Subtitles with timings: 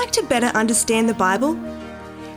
[0.00, 1.54] like to better understand the Bible?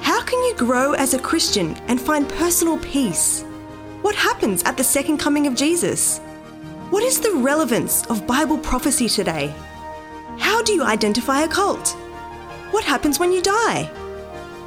[0.02, 3.44] How can you grow as a Christian and find personal peace?
[4.02, 6.20] What happens at the second coming of Jesus?
[6.90, 9.56] What is the relevance of Bible prophecy today?
[10.40, 11.92] How do you identify a cult?
[12.72, 13.90] What happens when you die?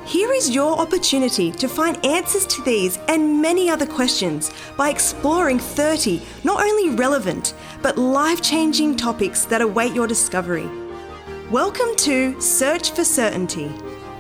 [0.07, 5.59] Here is your opportunity to find answers to these and many other questions by exploring
[5.59, 10.86] 30 not only relevant but life changing topics that await your discovery.
[11.53, 13.71] Welcome to Search for Certainty.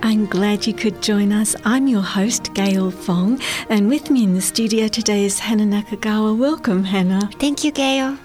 [0.00, 1.56] I'm glad you could join us.
[1.64, 6.38] I'm your host, Gayl Fong, and with me in the studio today is Hana Nakagawa.
[6.38, 7.28] Welcome, Hana.
[7.40, 8.16] Thank you, Gayl.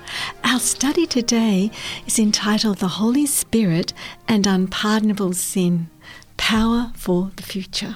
[0.43, 1.71] Our study today
[2.05, 3.91] is entitled The Holy Spirit
[4.27, 5.89] and Unpardonable Sin
[6.37, 7.95] Power for the Future.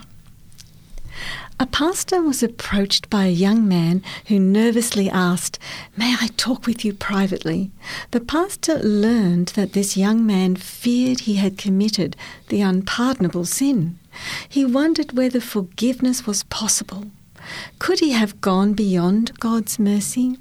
[1.58, 5.57] A pastor was approached by a young man who nervously asked,
[5.96, 7.71] May I talk with you privately?
[8.12, 12.18] The pastor learned that this young man feared he had committed
[12.49, 13.98] the unpardonable sin.
[14.49, 17.05] He wondered whether forgiveness was possible.
[17.79, 20.38] Could he have gone beyond God's mercy?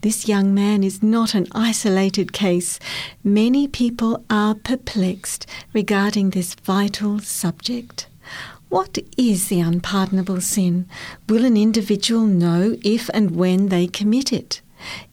[0.00, 2.80] This young man is not an isolated case.
[3.22, 8.08] Many people are perplexed regarding this vital subject.
[8.72, 10.88] What is the unpardonable sin?
[11.28, 14.62] Will an individual know if and when they commit it?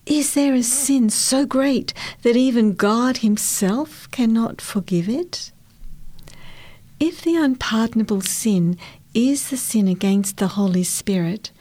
[0.05, 5.51] Is there a sin so great that even God Himself cannot forgive it?
[7.01, 8.77] If the unpardonable sin
[9.13, 11.51] is the sin against the Holy Spirit,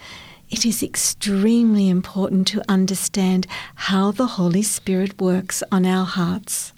[0.50, 6.72] it is extremely important to understand how the Holy Spirit works on our hearts.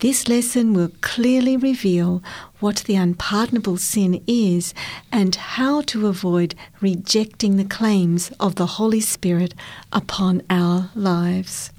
[0.00, 2.22] This lesson will clearly reveal
[2.66, 4.74] what the unpardonable sin is
[5.12, 9.54] and how to avoid rejecting the claims of the Holy Spirit
[9.92, 11.70] upon our lives.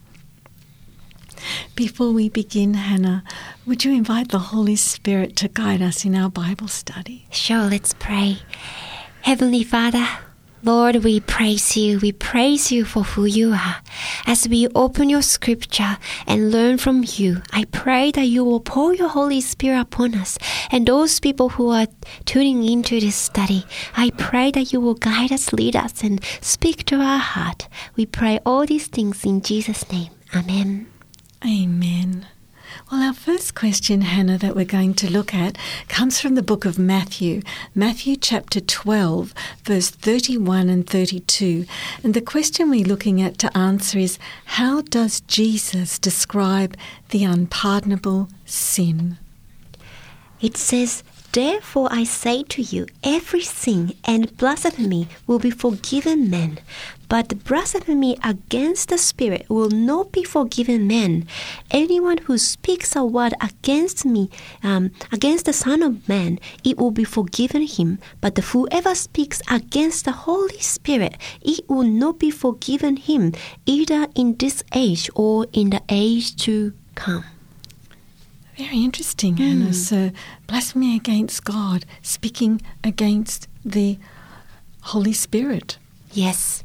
[1.75, 3.21] Before we begin, Hana,
[3.65, 7.27] would you invite the Holy Spirit to guide us in our Bible study?
[7.31, 8.37] Sure, let's pray.
[9.23, 10.07] Heavenly Father,
[10.67, 11.97] Lord, we praise you.
[11.99, 13.77] We praise you for who you are.
[14.25, 15.97] As we open your scripture
[16.27, 20.37] and learn from you, I pray that you will pour your Holy Spirit upon us
[20.69, 21.87] and those people who are
[22.25, 23.65] tuning into this study.
[23.95, 27.69] I pray that you will guide us, lead us, and speak to our heart.
[27.95, 30.11] We pray all these things in Jesus' name.
[30.35, 30.87] Amen.
[31.45, 32.27] Amen.
[32.89, 35.57] Well, our first question, Hana, that we're going to look at
[35.89, 37.41] comes from the book of Matthew,
[37.75, 39.33] Matthew chapter 12,
[39.65, 41.65] verse 31 and 32.
[42.01, 46.77] And the question we're looking at to answer is How does Jesus describe
[47.09, 49.17] the unpardonable sin?
[50.39, 56.59] It says, Therefore I say to you, every sin and blasphemy will be forgiven men,
[57.09, 61.27] but the blasphemy against the Spirit will not be forgiven men.
[61.71, 64.29] Anyone who speaks a word against me,
[64.63, 67.99] um, against the Son of Man, it will be forgiven him.
[68.21, 73.33] But whoever speaks against the Holy Spirit, it will not be forgiven him,
[73.65, 77.23] either in this age or in the age to come.
[78.57, 79.39] Very interesting, mm.
[79.39, 79.73] Hana.
[79.73, 80.11] So,
[80.47, 83.99] blasphemy against God, speaking against the
[84.81, 85.77] Holy Spirit.
[86.11, 86.63] Yes.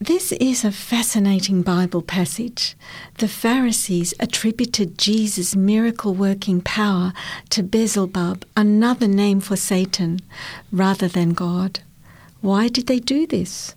[0.00, 2.74] This is a fascinating Bible passage.
[3.18, 7.12] The Pharisees attributed Jesus' miracle working power
[7.50, 10.18] to Beelzebub, another name for Satan,
[10.72, 11.78] rather than God.
[12.40, 13.76] Why did they do this?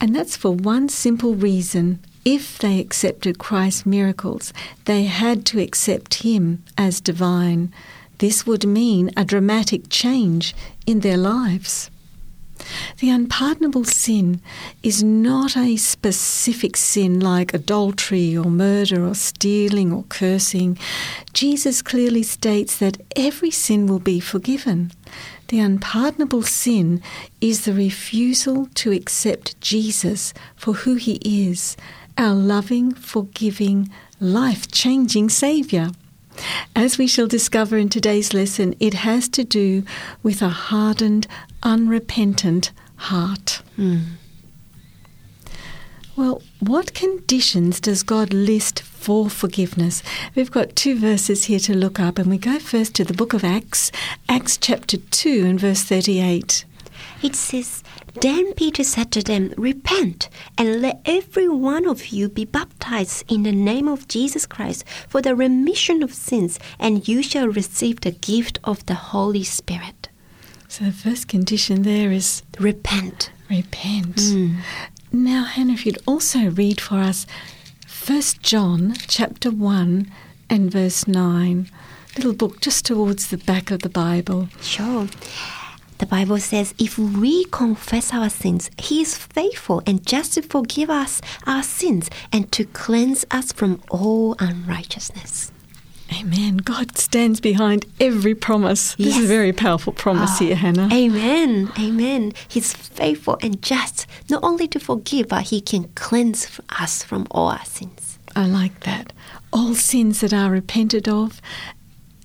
[0.00, 4.52] And that's for one simple reason if they accepted Christ's miracles,
[4.84, 7.72] they had to accept Him as divine.
[8.18, 10.54] This would mean a dramatic change
[10.86, 11.90] in their lives.
[12.98, 14.40] The unpardonable sin
[14.82, 20.78] is not a specific sin like adultery or murder or stealing or cursing.
[21.32, 24.92] Jesus clearly states that every sin will be forgiven.
[25.48, 27.02] The unpardonable sin
[27.40, 31.76] is the refusal to accept Jesus for who he is
[32.16, 33.90] our loving, forgiving,
[34.20, 35.90] life changing Saviour.
[36.74, 39.84] As we shall discover in today's lesson, it has to do
[40.22, 41.26] with a hardened,
[41.64, 43.62] unrepentant heart.
[43.78, 44.02] Mm.
[46.16, 50.00] Well, what conditions does God list for forgiveness?
[50.36, 53.32] We've got two verses here to look up, and we go first to the book
[53.32, 53.90] of Acts,
[54.28, 56.64] Acts chapter 2 and verse 38.
[57.20, 57.82] It says,
[58.20, 63.42] Then Peter said to them, Repent, and let every one of you be baptized in
[63.42, 68.12] the name of Jesus Christ for the remission of sins, and you shall receive the
[68.12, 70.03] gift of the Holy Spirit.
[70.76, 73.30] So the first condition there is repent.
[73.48, 74.16] Repent.
[74.16, 74.56] Mm.
[75.12, 77.28] Now, Hana, if you'd also read for us
[78.04, 80.10] 1 John chapter 1
[80.50, 81.70] and verse 9.
[82.16, 84.48] little book just towards the back of the Bible.
[84.62, 85.06] Sure.
[85.98, 90.90] The Bible says, if we confess our sins, He is faithful and just to forgive
[90.90, 95.52] us our sins and to cleanse us from all unrighteousness.
[96.12, 96.58] Amen.
[96.58, 98.94] God stands behind every promise.
[98.96, 100.88] This is a very powerful promise Ah, here, Hana.
[100.92, 101.72] Amen.
[101.78, 102.32] Amen.
[102.48, 107.48] He's faithful and just, not only to forgive, but He can cleanse us from all
[107.48, 108.18] our sins.
[108.36, 109.12] I like that.
[109.52, 111.40] All sins that are repented of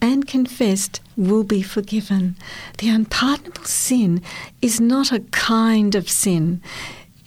[0.01, 2.35] and confessed will be forgiven.
[2.79, 4.21] The unpardonable sin
[4.61, 6.61] is not a kind of sin,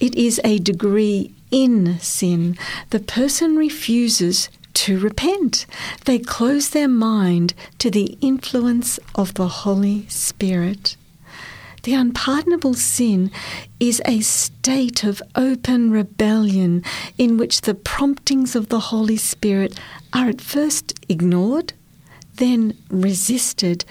[0.01, 2.57] it is a degree in sin.
[2.91, 5.67] The person refuses to repent.
[6.05, 10.97] They close their mind to the influence of the Holy Spirit.
[11.83, 13.33] The unpardonable sin
[13.81, 16.85] is a state of open rebellion
[17.19, 19.79] in which the promptings of the Holy Spirit
[20.13, 21.73] are at first ignored,
[22.37, 23.85] then resisted,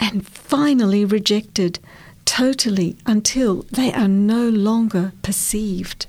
[0.00, 1.78] and finally rejected
[2.24, 6.06] totally until they are no longer perceived.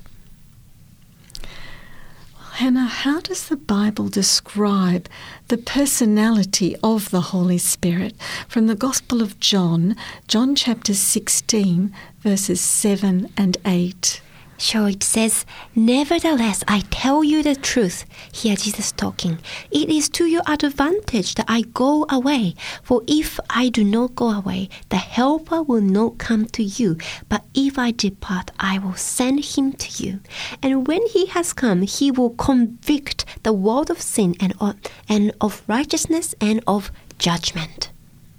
[2.58, 5.08] Hana, how does the Bible describe
[5.46, 8.16] the personality of the Holy Spirit?
[8.48, 9.94] From the Gospel of John,
[10.26, 14.20] John chapter 16, verses 7 and 8.
[14.58, 18.04] So it says, Nevertheless, I tell you the truth.
[18.32, 19.38] Here Jesus talking.
[19.70, 22.56] It is to your advantage that I go away.
[22.82, 26.98] For if I do not go away, the Helper will not come to you.
[27.28, 30.20] But if I depart, I will send him to you.
[30.60, 34.74] And when he has come, he will convict the world of sin and of,
[35.08, 37.90] and of righteousness and of judgment.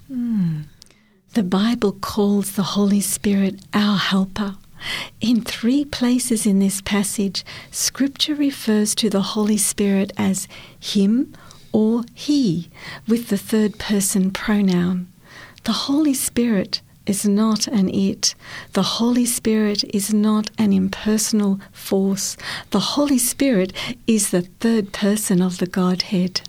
[0.06, 0.62] Hmm.
[1.32, 4.56] The Bible calls the Holy Spirit our helper.
[5.20, 10.48] In three places in this passage, Scripture refers to the Holy Spirit as
[10.78, 11.34] Him
[11.72, 12.70] or He
[13.06, 15.08] with the third person pronoun.
[15.64, 18.34] The Holy Spirit is not an it.
[18.72, 22.36] The Holy Spirit is not an impersonal force.
[22.70, 23.72] The Holy Spirit
[24.06, 26.42] is the third person of the Godhead.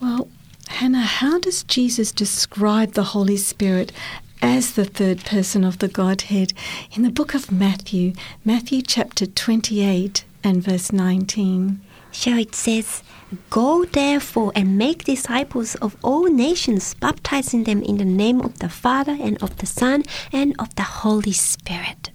[0.00, 0.28] Well,
[0.68, 3.92] Hana, how does Jesus describe the Holy Spirit
[4.42, 6.52] as the third person of the Godhead
[6.92, 8.12] in the book of Matthew,
[8.44, 11.80] Matthew chapter 28 and verse 19?
[12.10, 13.02] So it says,
[13.48, 18.68] Go therefore and make disciples of all nations, baptizing them in the name of the
[18.68, 20.02] Father and of the Son
[20.32, 22.10] and of the Holy Spirit.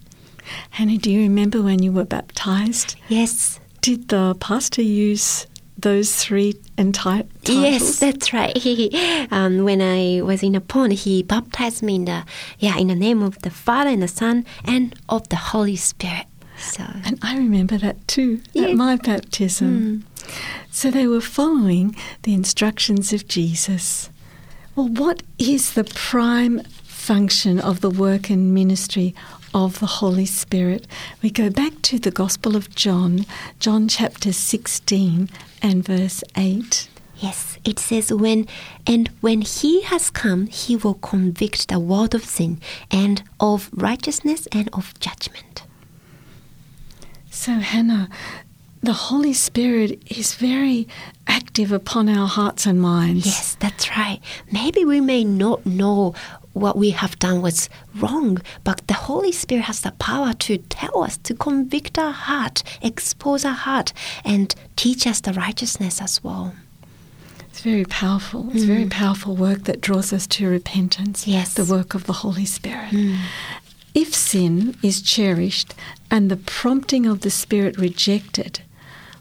[0.70, 2.94] Hana, do you remember when you were baptized?
[3.08, 5.46] Yes, Did the pastor use
[5.78, 7.62] those three entire titles?
[7.62, 8.56] yes, that's right.
[8.56, 8.90] He,
[9.30, 12.24] um, when I was in a pond, he baptized me in the
[12.58, 16.26] yeah in the name of the Father and the Son and of the Holy Spirit.
[16.58, 18.68] So And I remember that too Yeah.
[18.68, 20.04] at my baptism.
[20.70, 24.10] So they were following the instructions of Jesus.
[24.74, 29.14] Well, what is the prime function of the work and ministry
[29.54, 30.86] of the Holy Spirit?
[31.22, 33.26] We go back to the Gospel of John,
[33.58, 35.28] John chapter 16
[35.62, 36.88] and verse 8.
[37.16, 38.46] Yes, it says when
[38.86, 44.46] and when he has come, he will convict the world of sin and of righteousness
[44.52, 45.64] and of judgment.
[47.30, 48.08] So, Hana,
[48.82, 50.86] the Holy Spirit is very
[51.26, 53.26] active upon our hearts and minds.
[53.26, 54.20] Yes, that's right.
[54.52, 56.14] Maybe we may not know
[56.58, 61.02] what we have done was wrong, but the Holy Spirit has the power to tell
[61.02, 63.92] us, to convict our heart, expose our heart,
[64.24, 66.54] and teach us the righteousness as well.
[67.58, 68.48] It's very powerful.
[68.52, 68.90] It's very mm.
[68.90, 71.26] powerful work that draws us to repentance.
[71.26, 71.54] Yes.
[71.54, 72.90] The work of the Holy Spirit.
[72.90, 73.18] Mm.
[73.94, 75.74] If sin is cherished
[76.08, 78.60] and the prompting of the Spirit rejected,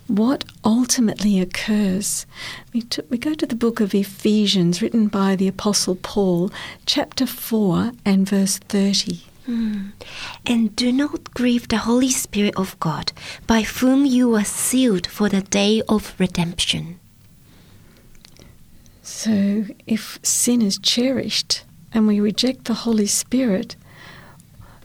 [0.07, 2.25] what ultimately occurs?
[2.73, 6.49] We, t- we go to the book of Ephesians, written by the Apostle Paul,
[6.85, 9.21] chapter 4 and verse 30.
[9.45, 9.87] Hmm.
[10.45, 13.11] And do not grieve the Holy Spirit of God,
[13.45, 16.99] by whom you were sealed for the day of redemption.
[19.03, 23.77] So, if sin is cherished and we reject the Holy Spirit,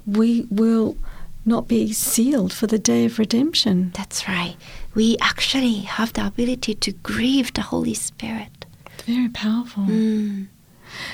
[0.07, 0.97] we will
[1.45, 3.93] not be sealed for the day of redemption.
[3.97, 4.57] That's right.
[4.95, 8.67] We actually have the ability to grieve the Holy Spirit.
[8.87, 9.85] It's very powerful.
[9.85, 10.49] Mm.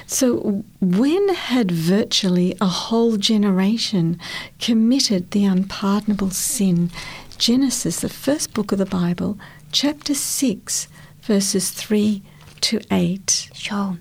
[0.07, 4.19] So, when had virtually a whole generation
[4.59, 6.91] committed the unpardonable sin?
[7.39, 9.39] Genesis, the first book of the Bible,
[9.71, 10.89] chapter 6,
[11.21, 12.23] verses 3
[12.61, 13.51] to 8.
[13.55, 13.99] Sure.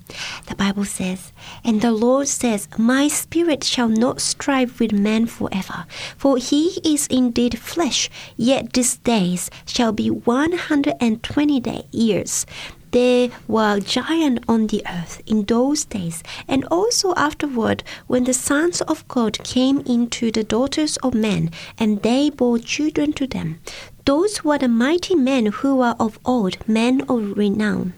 [0.48, 1.32] The Bible says,
[1.64, 5.86] And the Lord says, My spirit shall not strive with man forever,
[6.18, 11.86] for he is indeed flesh, yet these days shall be one hundred and twenty day
[11.92, 12.46] years.
[12.92, 18.82] there were giants on the earth in those days, and also afterward, when the sons
[18.82, 23.60] of God came into the daughters of men, and they bore children to them.
[24.06, 27.94] Those were the mighty men who were of old, men of renown.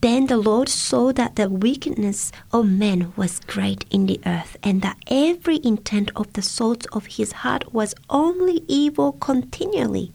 [0.00, 4.80] Then the Lord saw that the wickedness of men was great in the earth, and
[4.82, 10.12] that every intent of the thoughts of his heart was only evil continually.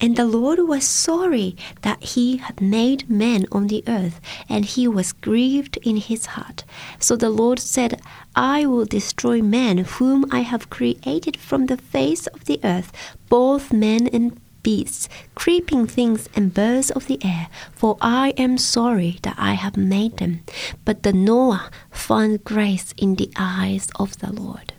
[0.00, 4.86] And the Lord was sorry that he had made man on the earth, and he
[4.86, 6.62] was grieved in his heart.
[7.00, 8.00] So the Lord said,
[8.36, 12.92] I will destroy man whom I have created from the face of the earth,
[13.28, 19.12] both men and beasts, creeping things, and birds of the air, for I am sorry
[19.22, 20.40] that I have made them.
[20.84, 24.74] But the Noah found grace in the eyes of the Lord.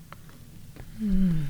[1.00, 1.46] Hmm.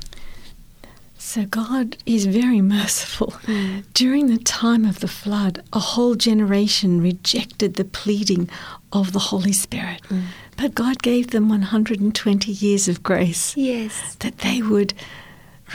[1.17, 3.31] So God is very merciful.
[3.45, 3.79] Hmm.
[3.93, 8.49] During the time of the flood, a whole generation rejected the pleading
[8.93, 9.99] of the Holy Spirit.
[10.07, 10.21] Hmm.
[10.55, 14.15] But God gave them 120 years of grace Yes.
[14.19, 14.93] that they would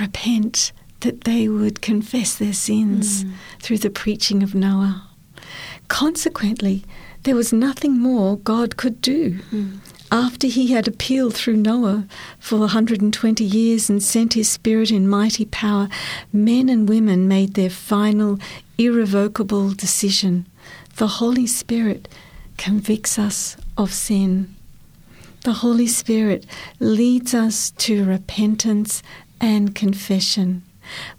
[0.01, 0.73] repent,
[1.05, 3.33] that they would confess their sins mm.
[3.61, 5.07] through the preaching of Noah.
[5.89, 6.83] Consequently,
[7.25, 9.39] there was nothing more God could do.
[9.53, 9.79] Mm.
[10.11, 12.07] After he had appealed through Noah
[12.39, 15.89] for 120 years and sent his spirit in mighty power,
[16.33, 18.39] men and women made their final,
[18.79, 20.47] irrevocable decision.
[20.97, 22.09] The Holy Spirit
[22.57, 24.55] convicts us of sin.
[25.43, 26.47] The Holy Spirit
[26.81, 29.03] leads us to repentance
[29.41, 30.63] and confession.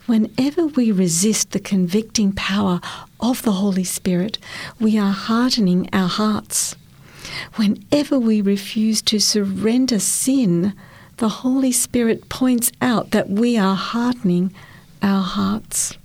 [0.05, 2.79] Whenever we resist the convicting power
[3.19, 4.37] of the Holy Spirit,
[4.79, 6.75] we are hardening our hearts.
[7.55, 10.73] Whenever we refuse to surrender sin,
[11.17, 14.53] the Holy Spirit points out that we are hardening
[15.01, 15.97] our hearts.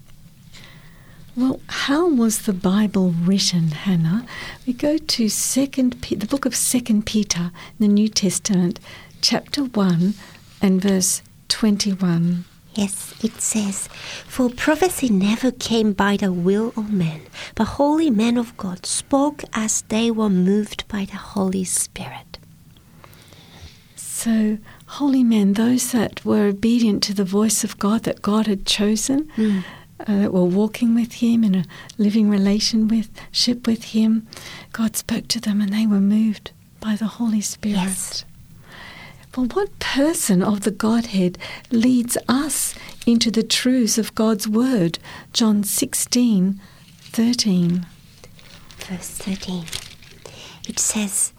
[1.36, 4.26] Well, how was the Bible written, Hana?
[4.66, 8.80] We go to Second, the book of Second Peter, in the New Testament,
[9.20, 10.14] chapter one,
[10.60, 12.44] and verse twenty-one.
[12.80, 13.88] Yes, it says,
[14.26, 17.20] For prophecy never came by the will of man,
[17.54, 22.38] but holy men of God spoke as they were moved by the Holy Spirit.
[23.96, 24.56] So,
[24.86, 29.30] holy men, those that were obedient to the voice of God that God had chosen,
[29.38, 29.52] uh,
[30.06, 31.64] that were walking with Him in a
[31.98, 34.26] living relationship with Him,
[34.72, 37.76] God spoke to them and they were moved by the Holy Spirit.
[37.76, 38.24] Yes.
[39.36, 41.38] Well, what person of the Godhead
[41.70, 42.74] leads us
[43.06, 44.98] into the truths of God's Word?
[45.32, 46.60] John 16,
[46.98, 47.86] 13.
[48.78, 49.66] Verse 13.
[50.68, 51.32] It says,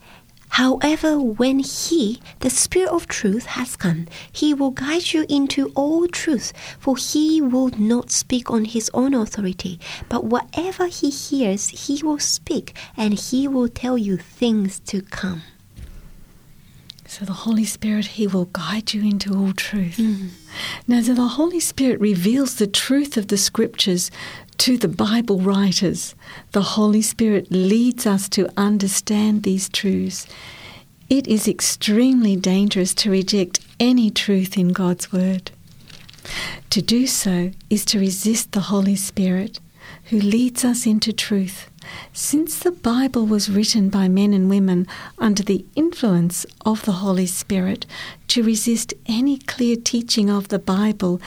[0.52, 6.08] However, when He, the Spirit of truth, has come, He will guide you into all
[6.08, 12.02] truth, for He will not speak on His own authority, but whatever He hears, He
[12.02, 15.42] will speak, and He will tell you things to come.
[17.12, 19.98] So the Holy Spirit, He will guide you into all truth.
[19.98, 20.30] Mm.
[20.88, 24.10] Now, so the Holy Spirit reveals the truth of the Scriptures
[24.60, 26.16] to the Bible writers.
[26.54, 30.26] The Holy Spirit leads us to understand these truths.
[31.10, 35.52] It is extremely dangerous to reject any truth in God's Word.
[36.70, 39.60] To do so is to resist the Holy Spirit,
[40.06, 41.70] who leads us into truth.
[42.14, 47.26] Since the Bible was written by men and women under the influence of the Holy
[47.26, 47.86] Spirit,
[48.30, 51.22] to resist any clear teaching of the Bible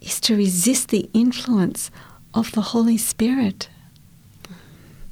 [0.00, 1.90] is to resist the influence
[2.34, 3.68] of the Holy Spirit.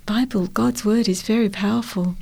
[0.06, 2.16] Bible, God's word is very powerful.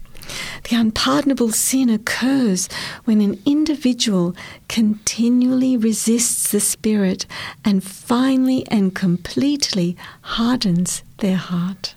[0.69, 2.69] The unpardonable sin occurs
[3.05, 4.37] when an individual
[4.69, 7.27] continually resists the Spirit
[7.65, 11.95] and finally and completely hardens their heart.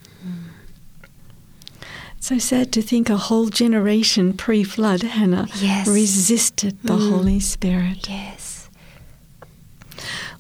[2.23, 5.85] So sad to think a whole generation pre flood, Hana, Yes.
[5.89, 7.09] resisted the Mm.
[7.09, 8.07] Holy Spirit.
[8.09, 8.69] Yes.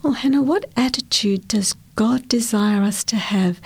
[0.01, 3.59] Well, Hana, what attitude does God desire us to have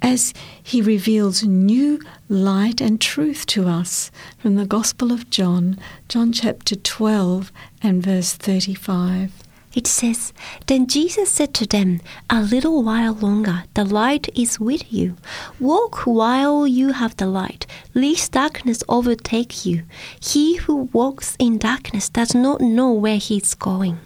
[0.00, 5.76] as He reveals new light and truth to us from the Gospel of John,
[6.08, 7.50] John chapter 12
[7.82, 9.32] and verse 35?
[9.74, 10.32] It says,
[10.66, 12.00] Then Jesus said to them,
[12.30, 15.16] A little while longer, the light is with you.
[15.58, 19.82] Walk while you have the light, lest darkness overtake you.
[20.20, 23.98] He who walks in darkness does not know where he is going.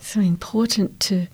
[0.00, 1.28] So important to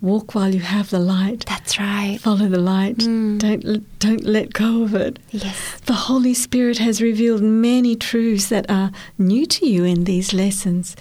[0.00, 1.44] walk while you have the light.
[1.46, 2.18] That's right.
[2.20, 2.98] Follow the light.
[2.98, 3.38] Mm.
[3.38, 5.18] Don't don't let go of it.
[5.30, 5.80] Yes.
[5.84, 10.96] The Holy Spirit has revealed many truths that are new to you in these lessons.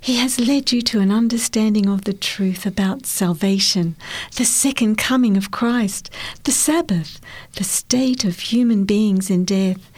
[0.00, 3.96] He has led you to an understanding of the truth about salvation,
[4.36, 6.10] the second coming of Christ,
[6.44, 7.20] the Sabbath,
[7.56, 9.90] the state of human beings in death,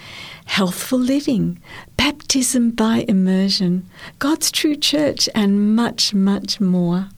[0.46, 1.58] healthful living,
[1.96, 7.08] baptism by immersion, God's true church, and much, much more.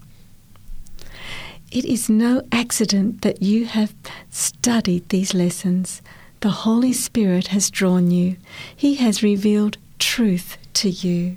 [1.71, 3.95] It is no accident that you have
[4.31, 6.01] studied these lessons.
[6.41, 8.37] The Holy Spirit has drawn you.
[8.75, 11.37] He has revealed truth to you.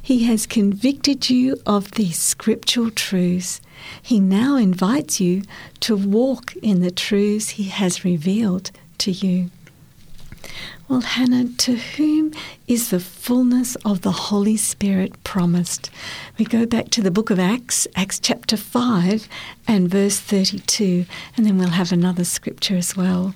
[0.00, 3.60] He has convicted you of these scriptural truths.
[4.00, 5.42] He now invites you
[5.80, 9.50] to walk in the truths He has revealed to you.
[10.86, 12.32] Well, Hana, to whom
[12.68, 15.90] is the fullness of the Holy Spirit promised?
[16.38, 19.26] We go back to the book of Acts, Acts chapter 5
[19.66, 23.32] and verse 32, and then we'll have another scripture as well.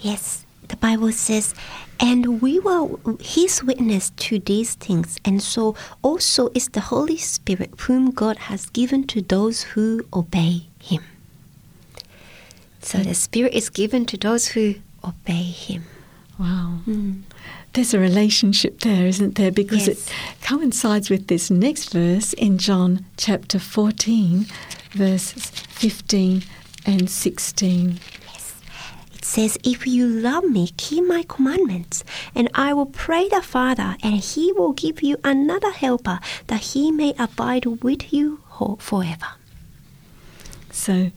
[0.00, 1.54] Yes, the Bible says,
[2.00, 2.88] and we were
[3.20, 8.66] his witness to these things, and so also is the Holy Spirit, whom God has
[8.66, 11.04] given to those who obey him.
[12.80, 14.74] So the Spirit is given to those who
[15.04, 15.84] obey him.
[16.38, 16.78] Wow.
[16.84, 17.12] Hmm.
[17.72, 19.50] There's a relationship there, isn't there?
[19.50, 20.08] Because Yes.
[20.08, 24.46] it coincides with this next verse in John chapter 14,
[24.92, 26.44] verses 15
[26.86, 27.98] and 16.
[29.14, 32.04] It says, If you love me, keep my commandments,
[32.34, 36.90] and I will pray the Father, and he will give you another helper, that he
[36.92, 38.40] may abide with you
[38.78, 39.26] forever.
[40.70, 41.10] So,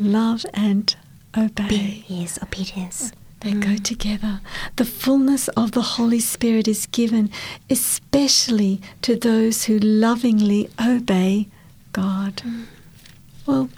[0.00, 0.94] love and
[1.36, 1.68] obey.
[1.68, 3.12] Be yes, obedience.
[3.44, 3.84] They go mm.
[3.84, 4.40] together.
[4.76, 7.30] The fullness of the Holy Spirit is given
[7.68, 11.48] especially to those who lovingly obey
[11.92, 12.36] God.
[12.36, 12.64] Mm.
[13.44, 13.68] Well,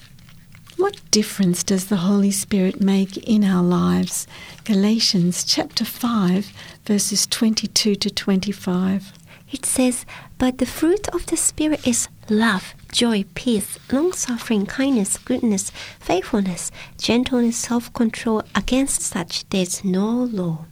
[0.77, 4.29] what difference does the Holy Spirit make in our lives?
[4.63, 6.53] Galatians chapter 5,
[6.85, 9.13] verses 22 to 25.
[9.51, 10.07] It says,
[10.39, 16.71] But the fruit of the Spirit is love, joy, peace, long suffering, kindness, goodness, faithfulness,
[16.99, 18.43] gentleness, self control.
[18.55, 20.67] Against such there is no law.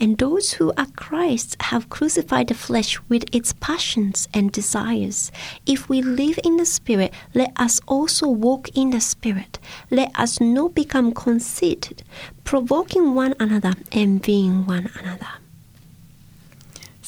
[0.00, 5.32] And those who are Christ have crucified the flesh with its passions and desires.
[5.66, 9.58] If we live in the Spirit, let us also walk in the Spirit.
[9.90, 12.04] Let us not become conceited,
[12.44, 15.28] provoking one another, envying one another.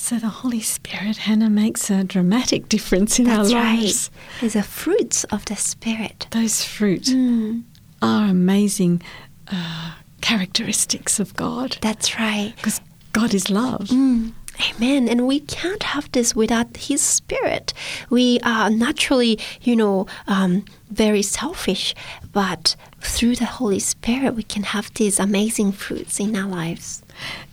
[0.03, 3.81] So the Holy Spirit, Hana, makes a dramatic difference in That's our right.
[3.83, 4.11] lives.
[4.41, 6.27] It's the fruits of the Spirit.
[6.31, 7.65] Those fruit Mm,
[8.01, 9.03] are amazing
[9.49, 11.77] uh, characteristics of God.
[11.83, 12.55] that's right.
[12.57, 12.81] Because
[13.13, 13.89] God is love.
[13.89, 14.33] Mm,
[14.71, 15.07] amen.
[15.09, 17.75] And we can't have this without His Spirit.
[18.09, 21.95] We are naturally, you know, um, very selfish,
[22.33, 27.03] but through the Holy Spirit, we can have these amazing fruits in our lives.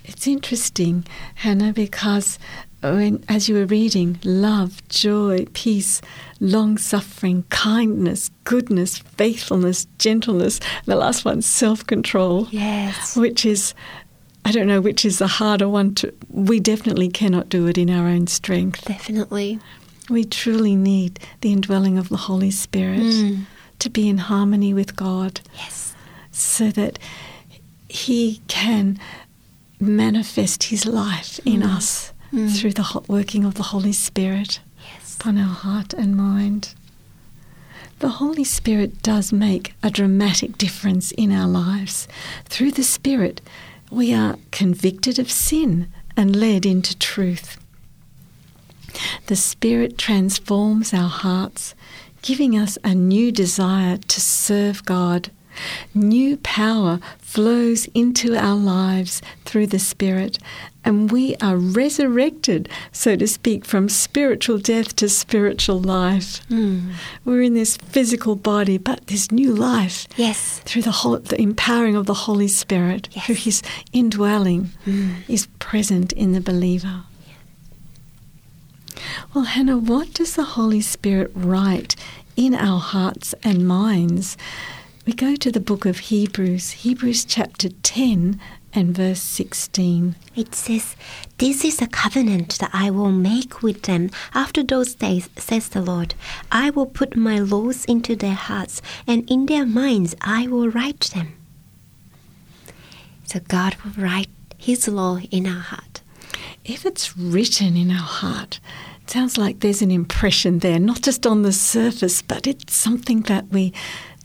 [0.08, 2.40] It's interesting, Hana, because
[2.82, 6.02] when, as you were reading, love, joy, peace,
[6.40, 13.18] long suffering, kindness, goodness, faithfulness, gentleness, the last one, self control, Yes.
[13.18, 13.74] which is,
[14.46, 17.90] I don't know which is the harder one to, we definitely cannot do it in
[17.90, 18.86] our own strength.
[18.86, 19.60] Definitely.
[20.10, 23.42] We truly need the indwelling of the Holy Spirit Mm.
[23.80, 25.94] to be in harmony with God Yes.
[26.32, 26.98] so that
[27.90, 29.00] He can
[29.80, 31.76] manifest His life in Mm.
[31.78, 32.56] us Mm.
[32.56, 35.16] through the working of the Holy Spirit Yes.
[35.16, 36.70] upon our heart and mind.
[38.00, 42.08] The Holy Spirit does make a dramatic difference in our lives.
[42.46, 43.42] Through the Spirit,
[43.90, 47.58] we are convicted of sin and led into truth.
[49.28, 51.74] The Spirit transforms our hearts,
[52.22, 55.32] giving us a new desire to serve God.
[55.94, 60.38] New power flows into our lives through the Spirit,
[60.86, 66.42] and we are resurrected, so to speak, from spiritual death to spiritual life.
[66.50, 66.94] Mm.
[67.26, 70.62] We're in this physical body, but this new life Yes.
[70.66, 73.26] through the, whole, the empowering of the Holy Spirit, Yes.
[73.26, 75.16] through His indwelling, Mm.
[75.28, 77.04] is present in the believer.
[79.34, 81.96] Well, Hana, what does the Holy Spirit write
[82.36, 84.38] in our hearts and minds?
[85.08, 88.42] We go to the book of Hebrews, Hebrews chapter 10
[88.74, 90.18] and verse 16.
[90.36, 90.98] It says,
[91.38, 95.80] This is a covenant that I will make with them after those days, says the
[95.80, 96.14] Lord.
[96.52, 101.10] I will put my laws into their hearts, and in their minds I will write
[101.16, 101.38] them.
[103.24, 106.02] So God will write His law in our heart.
[106.66, 108.60] If it's written in our heart,
[109.04, 113.22] it Sounds like there's an impression there, not just on the surface, but it's something
[113.22, 113.72] that we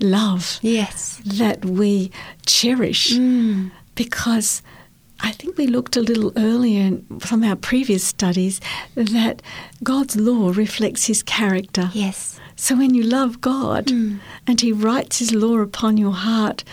[0.02, 1.20] love, Yes.
[1.24, 2.10] that we
[2.46, 3.70] cherish, Mm.
[3.94, 4.62] because
[5.20, 8.60] I think we looked a little earlier from our previous studies
[8.96, 9.40] that
[9.84, 11.90] God's law reflects his character.
[11.94, 12.40] Yes.
[12.56, 14.18] So when you love God Mm.
[14.46, 16.64] and He writes His law upon your heart,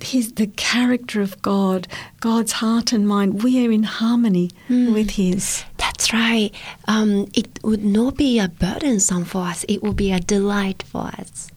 [0.00, 1.88] His the character of God,
[2.20, 4.92] God's heart and mind, we are in harmony Mm.
[4.92, 5.64] with His.
[5.78, 6.50] That's right.
[6.86, 9.64] Um, it would not be a burdensome for us.
[9.68, 11.48] It would be a delight for us.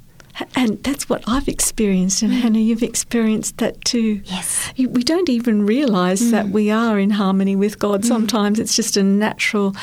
[0.56, 4.22] And that's what I've experienced, and Hana, you've experienced that too.
[4.26, 4.72] Yes.
[4.78, 6.52] We don't even realize that Mm.
[6.52, 8.06] we are in harmony with God.
[8.06, 9.76] Sometimes it's just a natural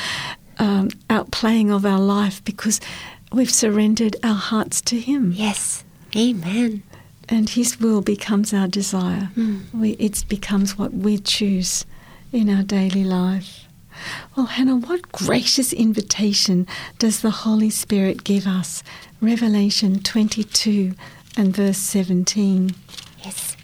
[0.59, 2.79] um, outplaying of our life because
[3.31, 5.31] we've surrendered our hearts to Him.
[5.35, 5.83] Yes.
[6.15, 6.81] Amen.
[7.29, 9.29] and His will becomes our desire.
[9.35, 9.61] Mm.
[9.73, 11.85] We, it becomes what we choose
[12.31, 13.65] in our daily life.
[14.35, 16.65] Well, Hana, what gracious invitation
[16.99, 18.81] does the Holy Spirit give us?
[19.21, 20.93] Revelation 22
[21.35, 22.71] and verse 17.
[23.23, 23.57] Yes.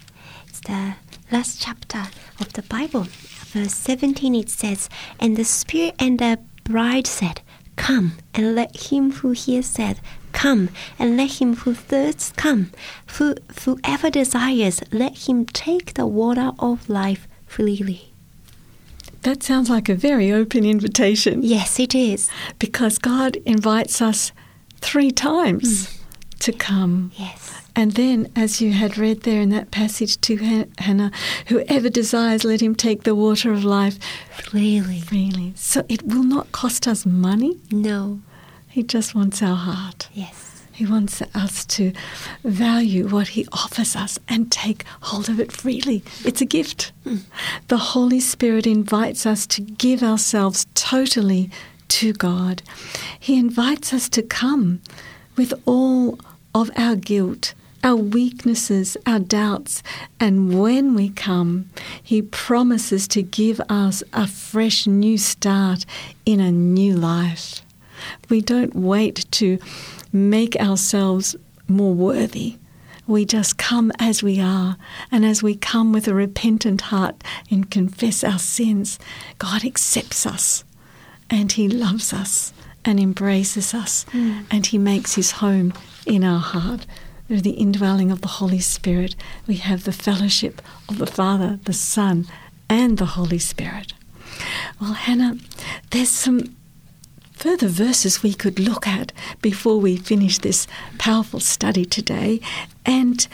[0.48, 0.94] It's the
[1.30, 2.04] last chapter
[2.40, 3.06] of the Bible.
[3.52, 4.88] Verse 17 it says,
[5.20, 7.40] And the Spirit and the bride said,
[7.76, 10.00] Come, and let him who hears said,
[10.32, 12.70] Come, and let him who thirsts come.
[13.18, 18.10] Who, whoever desires, let him take the water of life freely.
[19.22, 22.28] That sounds like a very open invitation Yes, it is.
[22.58, 24.32] because God invites us
[24.84, 26.38] three times mm.
[26.40, 27.10] to come.
[27.16, 27.62] Yes.
[27.76, 31.10] And then, as you had read there in that passage to Hana,
[31.48, 33.98] whoever desires, let him take the water of life
[34.30, 35.00] Freely.
[35.00, 35.52] freely.
[35.56, 37.58] So it will not cost us money.
[37.72, 38.20] No.
[38.68, 40.08] He just wants our heart.
[40.12, 40.62] Yes.
[40.72, 41.92] He wants us to
[42.42, 46.02] value what He offers us and take hold of it freely.
[46.24, 46.92] It's a gift.
[47.06, 47.20] Mm.
[47.68, 51.50] The Holy Spirit invites us to give ourselves totally
[51.94, 52.60] to God.
[53.20, 54.80] He invites us to come
[55.36, 56.18] with all
[56.52, 57.54] of our guilt,
[57.84, 59.80] our weaknesses, our doubts.
[60.18, 61.70] And when we come,
[62.02, 65.86] He promises to give us a fresh new start
[66.26, 67.62] in a new life.
[68.28, 69.60] We don't wait to
[70.12, 71.36] make ourselves
[71.68, 72.56] more worthy.
[73.06, 74.76] We just come as we are.
[75.12, 78.98] And as we come with a repentant heart and confess our sins,
[79.38, 80.64] God accepts us
[81.30, 82.52] and He loves us
[82.84, 84.42] and embraces us hmm.
[84.50, 85.72] and He makes His home
[86.06, 86.86] in our heart.
[87.26, 90.60] Through the indwelling of the Holy Spirit, we have the fellowship
[90.90, 92.26] of the Father, the Son,
[92.68, 93.94] and the Holy Spirit.
[94.78, 95.38] Well, Hana,
[95.90, 96.54] there's some
[97.32, 100.66] further verses we could look at before we finish this
[100.98, 102.40] powerful study today.
[102.84, 103.26] And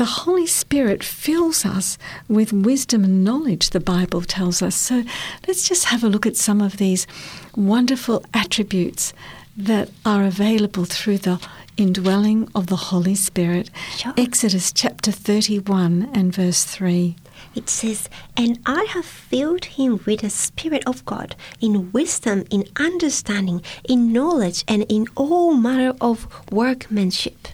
[0.00, 4.74] the Holy Spirit fills us with wisdom and knowledge, the Bible tells us.
[4.74, 5.04] So
[5.46, 7.06] let's just have a look at some of these
[7.54, 9.12] wonderful attributes
[9.58, 11.38] that are available through the
[11.76, 13.68] indwelling of the Holy Spirit.
[13.94, 14.14] Sure.
[14.16, 17.14] Exodus chapter 31 and verse 3.
[17.54, 18.08] It says,
[18.38, 24.14] And I have filled him with the Spirit of God, in wisdom, in understanding, in
[24.14, 27.48] knowledge, and in all manner of workmanship.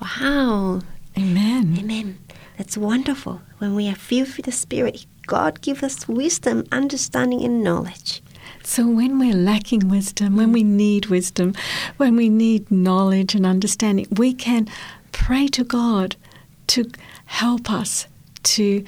[0.00, 0.82] Wow.
[1.16, 1.76] Amen.
[1.78, 2.18] Amen.
[2.58, 3.42] That's wonderful.
[3.58, 8.22] When we are filled with the Spirit, God gives us wisdom, understanding, and knowledge.
[8.64, 11.54] So, when we're lacking wisdom, when we need wisdom,
[11.96, 14.68] when we need knowledge and understanding, we can
[15.10, 16.16] pray to God
[16.68, 16.90] to
[17.26, 18.06] help us,
[18.44, 18.84] to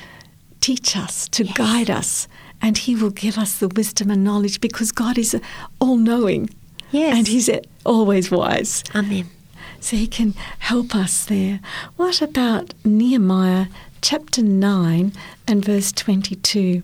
[0.60, 1.56] teach us, to Yes.
[1.56, 2.28] guide us,
[2.62, 5.36] and He will give us the wisdom and knowledge because God is
[5.80, 6.50] all knowing
[6.90, 7.16] Yes.
[7.18, 7.50] and He's
[7.84, 8.82] always wise.
[8.94, 9.28] Amen.
[9.84, 11.60] So He can help us there.
[11.96, 13.66] What about Nehemiah
[14.00, 15.12] chapter 9
[15.46, 16.82] and verse 22?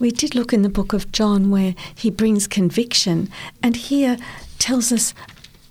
[0.00, 3.30] We did look in the book of John where he brings conviction,
[3.62, 4.16] and here
[4.58, 5.14] tells us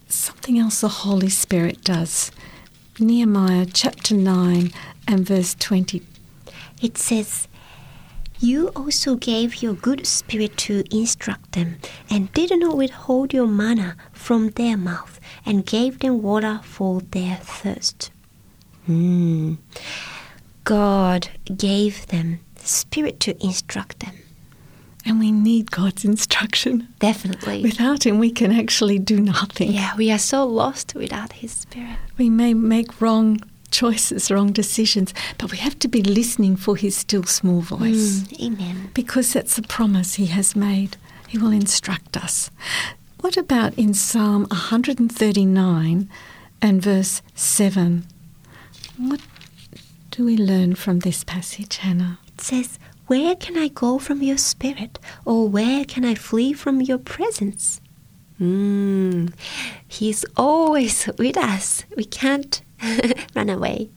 [0.07, 2.31] something else the Holy Spirit does.
[2.99, 4.71] Nehemiah chapter 9
[5.09, 6.01] and verse 20.
[6.81, 7.49] It says,
[8.39, 11.79] You also gave your good spirit to instruct them,
[12.09, 17.37] and did not withhold your manna from their mouth, and gave them water for their
[17.37, 18.11] thirst.
[18.85, 19.55] Hmm.
[20.63, 24.15] God gave them the spirit to instruct them.
[25.03, 26.87] And we need God's instruction.
[26.99, 27.63] Definitely.
[27.63, 29.71] Without Him, we can actually do nothing.
[29.71, 31.97] yeah, we are so lost without His Spirit.
[32.19, 33.41] We may make wrong
[33.71, 38.21] choices, wrong decisions, but we have to be listening for His still small voice.
[38.21, 38.91] Mm, amen.
[38.93, 40.97] because that's the promise he has made.
[41.27, 42.51] He will instruct us.
[43.21, 46.09] What about in Psalm 139
[46.59, 48.03] and verse 7?
[48.97, 49.21] What
[50.09, 52.17] do we learn from this passage, Hana?
[52.33, 54.97] It says, Where can I go from your spirit?
[55.23, 57.79] Or where can I flee from your presence?
[58.39, 59.31] Mm,
[59.87, 61.85] he's always with us.
[61.95, 62.63] We can't
[63.35, 63.91] run away.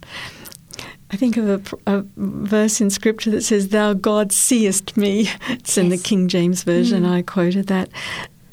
[1.10, 5.30] I think of a, a, verse in scripture that says, Thou God seest me.
[5.48, 7.04] It's in the King James Version.
[7.04, 7.10] Mm.
[7.10, 7.88] I quoted that.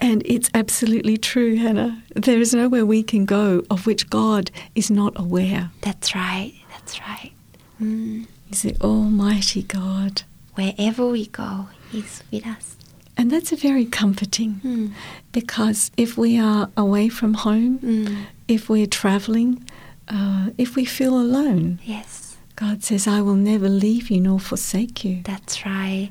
[0.02, 2.02] And it's absolutely true, Hana.
[2.16, 5.70] There is nowhere we can go of which God is not aware.
[5.82, 6.54] That's right.
[6.72, 7.32] That's right.
[7.80, 8.26] Mm.
[8.48, 10.24] He's the Almighty God.
[10.56, 12.76] Wherever we go, He's with us.
[13.16, 14.92] And that's a very comforting mm.
[15.32, 18.26] because if we are away from home, mm.
[18.48, 19.64] if we're traveling,
[20.08, 25.06] uh, if we feel alone, yes, God says, "I will never leave you nor forsake
[25.06, 26.10] you." That's right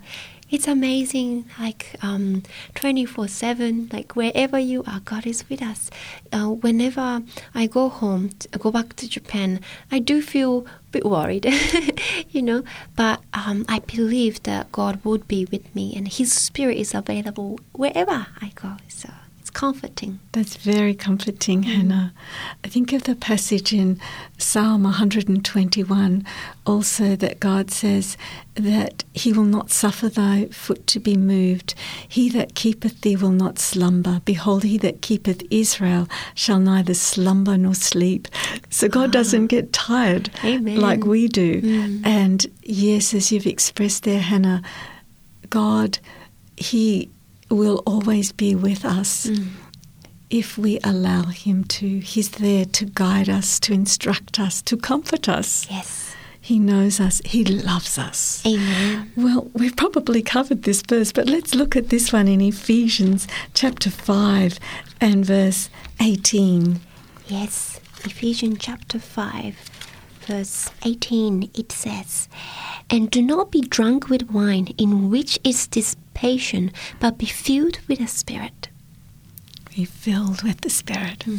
[0.50, 2.42] it's amazing like um,
[2.74, 5.90] 24 7 like wherever you are god is with us.
[6.32, 7.22] Uh, whenever
[7.54, 9.60] i go home go back to japan
[9.90, 11.46] i do feel a bit worried
[12.30, 12.62] you know
[12.96, 17.58] but um, i believe that god would be with me and his spirit is available
[17.72, 19.08] wherever i go so
[19.60, 20.18] comforting.
[20.32, 21.66] That's very comforting, mm.
[21.66, 22.14] Hana.
[22.64, 24.00] I think of the passage in
[24.38, 26.24] Psalm 121
[26.64, 28.16] also that God says
[28.54, 31.74] that He will not suffer thy foot to be moved.
[32.08, 34.22] He that keepeth thee will not slumber.
[34.24, 38.28] Behold, he that keepeth Israel shall neither slumber nor sleep.
[38.70, 40.80] So God doesn't get tired Amen.
[40.80, 41.60] like we do.
[41.60, 42.06] Mm.
[42.06, 44.62] And yes, as you've expressed there, Hana,
[45.50, 45.98] God,
[46.56, 47.10] He
[47.50, 49.26] will always be with us.
[49.26, 49.48] Mm.
[50.30, 55.28] If we allow Him to, He's there to guide us, to instruct us, to comfort
[55.28, 55.66] us.
[55.68, 56.14] Yes.
[56.40, 57.20] He knows us.
[57.24, 58.42] He loves us.
[58.46, 59.12] Amen.
[59.14, 63.90] Well, we've probably covered this verse, but let's look at this one in Ephesians chapter
[63.90, 64.58] 5
[65.00, 65.68] and verse
[66.00, 66.80] 18.
[67.28, 69.54] Yes, Ephesians chapter 5,
[70.22, 72.28] verse 18, it says,
[72.88, 75.66] And do not be drunk with wine, in which is
[76.98, 78.68] but be filled with the Spirit.
[79.74, 81.20] Be filled with the Spirit.
[81.20, 81.38] Mm.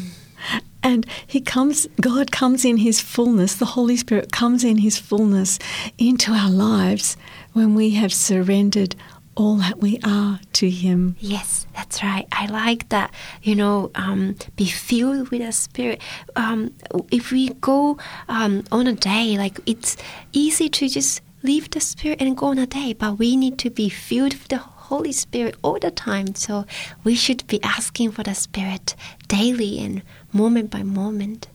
[0.83, 5.59] And he comes, God comes in his fullness, the Holy Spirit comes in his fullness
[5.97, 7.17] into our lives
[7.53, 8.95] when we have surrendered
[9.35, 11.15] all that we are to Him.
[11.19, 12.27] Yes, that's right.
[12.31, 13.13] I like that.
[13.41, 16.01] You know, um, be filled with the Spirit.
[16.35, 16.73] Um,
[17.11, 19.97] if we go um, on a day, like it's
[20.33, 23.69] easy to just leave the Spirit and go on a day, but we need to
[23.69, 24.57] be filled with the
[24.91, 26.35] Holy Spirit all the time.
[26.35, 26.65] So
[27.05, 28.93] we should be asking for the Spirit
[29.29, 30.01] daily and
[30.33, 31.47] moment by moment.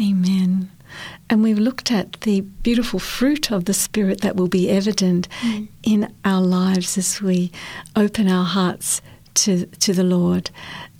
[0.00, 0.70] Amen.
[1.28, 5.68] And we've looked at the beautiful fruit of the Spirit that will be evident mm.
[5.82, 7.52] in our lives as we
[7.94, 9.02] open our hearts
[9.34, 10.50] to, to the Lord.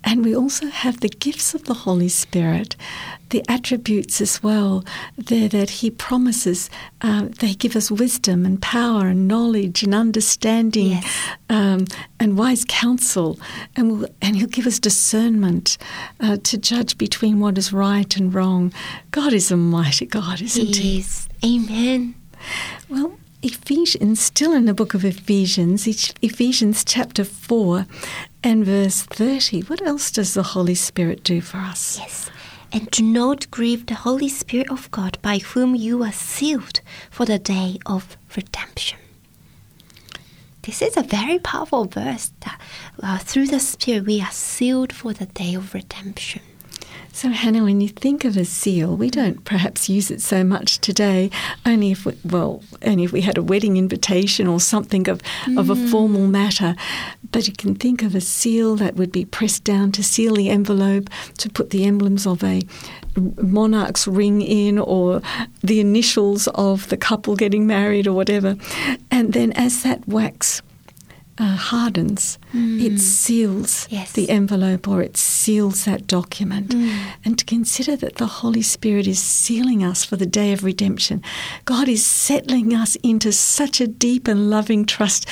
[0.02, 2.74] And we also have the gifts of the Holy Spirit,
[3.28, 4.84] the attributes as well,
[5.16, 6.70] there that He promises.
[7.00, 11.28] Uh, they give us wisdom and power and knowledge and understanding yes.
[11.48, 11.86] um,
[12.18, 13.38] and wise counsel.
[13.76, 15.76] And, we'll, and He'll give us discernment
[16.18, 18.72] uh, to judge between what is right and wrong.
[19.10, 20.82] God is a mighty God, isn't He?
[20.82, 21.28] He is.
[21.44, 22.14] Amen.
[22.88, 25.86] Well, Ephesians, still in the book of Ephesians,
[26.20, 27.86] Ephesians chapter 4
[28.42, 29.62] and verse 30.
[29.62, 31.98] What else does the Holy Spirit do for us?
[31.98, 32.30] Yes.
[32.72, 37.26] And do not grieve the Holy Spirit of God, by whom you are sealed for
[37.26, 38.98] the day of redemption.
[40.62, 42.60] This is a very powerful verse that
[43.02, 46.42] uh, through the Spirit we are sealed for the day of redemption.
[47.12, 50.78] So, Hana, when you think of a seal, we don't perhaps use it so much
[50.78, 51.30] today.
[51.66, 55.58] Only if we, well, only if we had a wedding invitation or something of mm.
[55.58, 55.90] of a mm.
[55.90, 56.76] formal matter.
[57.32, 60.50] But you can think of a seal that would be pressed down to seal the
[60.50, 62.62] envelope, to put the emblems of a
[63.16, 65.20] monarch's ring in, or
[65.62, 68.56] the initials of the couple getting married, or whatever.
[69.10, 70.62] And then, as that wax
[71.40, 72.80] uh, hardens, mm.
[72.82, 74.12] it seals yes.
[74.12, 76.68] the envelope or it seals that document.
[76.68, 77.12] Mm.
[77.24, 81.22] And to consider that the Holy Spirit is sealing us for the day of redemption.
[81.64, 85.26] God is settling us into such a deep and loving trust.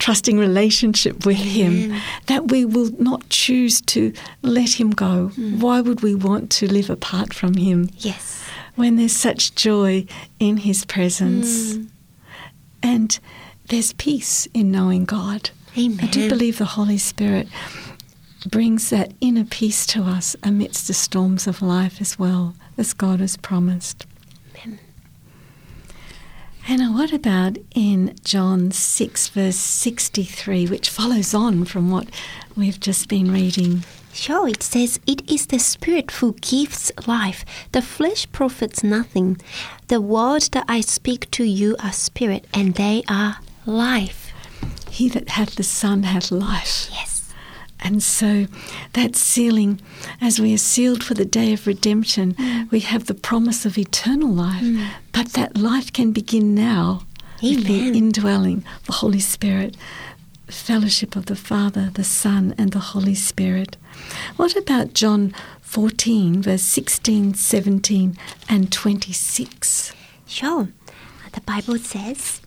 [0.00, 5.30] Trusting relationship with Him that we will not choose to let Him go.
[5.34, 5.60] Mm.
[5.60, 7.88] Why would we want to live apart from Him?
[7.98, 8.44] Yes.
[8.74, 10.04] When there's such joy
[10.38, 11.74] in His presence.
[11.74, 11.88] Mm.
[12.82, 13.18] And
[13.68, 15.50] there's peace in knowing God.
[15.76, 16.04] Amen.
[16.04, 17.48] I do believe the Holy Spirit
[18.46, 23.20] brings that inner peace to us amidst the storms of life as well, as God
[23.20, 24.06] has promised.
[24.62, 24.78] Amen.
[26.62, 32.08] Hana, what about in John 6, verse 63, which follows on from what
[32.56, 33.84] we've just been reading?
[34.12, 37.44] Sure, it says, It is the Spirit who gives life.
[37.72, 39.38] The flesh profits nothing.
[39.88, 44.32] The words that I speak to you are spirit, and they are life.
[44.90, 46.88] He that hath the Son hath life.
[46.92, 47.32] Yes.
[47.80, 48.46] And so
[48.94, 49.80] that sealing,
[50.20, 52.70] as we are sealed for the day of redemption, Mm.
[52.70, 54.64] we have the promise of eternal life.
[55.12, 57.04] But that life can begin now
[57.42, 59.76] with the indwelling, the Holy Spirit,
[60.48, 63.76] fellowship of the Father, the Son, and the Holy Spirit.
[64.36, 68.16] What about John 14, verse 16, 17,
[68.48, 69.92] and 26?
[70.26, 70.68] Sure.
[71.32, 72.40] The Bible says,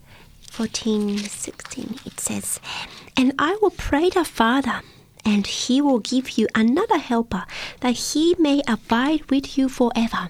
[0.58, 2.60] 14, 16, it says,
[3.15, 4.82] And I will pray to Father,
[5.24, 7.43] and he will give you another helper,
[7.82, 10.30] that he may abide with you forever.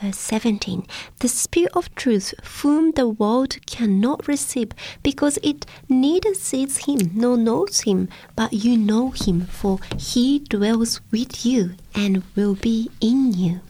[0.00, 0.84] Verse 17
[1.20, 4.72] The Spirit of truth, whom the world cannot receive,
[5.04, 11.00] because it neither sees him nor knows him, but you know him, for he dwells
[11.12, 13.60] with you and will be in you.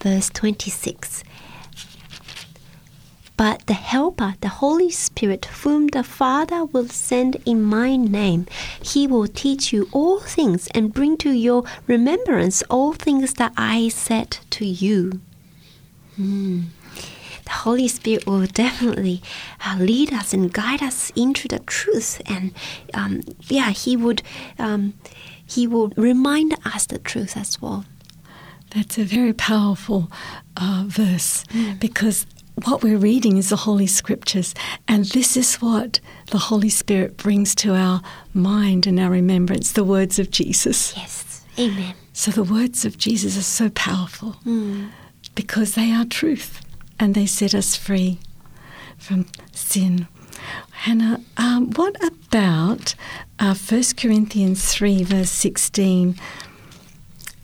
[0.00, 1.24] Verse 26
[3.36, 8.46] but the Helper, the Holy Spirit, whom the Father will send in my name,
[8.80, 13.88] he will teach you all things and bring to your remembrance all things that I
[13.88, 15.20] said to you.
[16.16, 16.62] Hmm.
[17.44, 19.20] The Holy Spirit will definitely
[19.66, 22.52] uh, lead us and guide us into the truth, and
[22.94, 24.22] um, yeah, He would
[24.58, 24.94] um,
[25.44, 27.84] He will remind us the truth as well.
[28.70, 30.10] That's a very powerful
[30.56, 31.44] uh, verse
[31.78, 32.26] because
[32.62, 34.54] what we're reading is the Holy Scriptures,
[34.86, 38.00] and this is what the Holy Spirit brings to our
[38.32, 40.96] mind and our remembrance the words of Jesus.
[40.96, 41.94] Yes, Amen.
[42.12, 44.36] So the words of Jesus are so powerful
[45.34, 46.60] because they are truth
[46.98, 48.20] and they set us free
[48.98, 50.06] from sin.
[50.70, 52.94] Hana, um, what about
[53.38, 56.14] uh, 1 Corinthians 3, verse 16?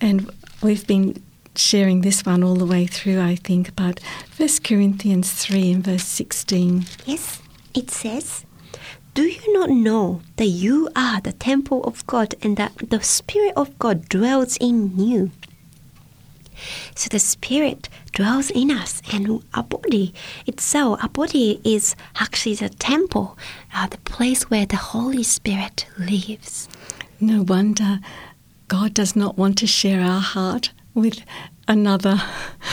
[0.01, 0.31] And
[0.63, 1.21] we've been
[1.61, 4.01] sharing this one all the way through, I think, but
[4.37, 6.87] 1 Corinthians 3 and verse 16.
[7.07, 7.43] Yes,
[7.75, 8.45] it says,
[9.15, 13.53] Do you not know that you are the temple of God and that the Spirit
[13.57, 15.31] of God dwells in you?
[16.95, 20.13] So the Spirit dwells in us, and our body
[20.47, 23.39] itself, our body is actually the temple,
[23.75, 26.69] uh, the place where the Holy Spirit lives.
[27.21, 28.01] No wonder
[28.69, 31.21] God does not want to share our heart with
[31.69, 32.21] another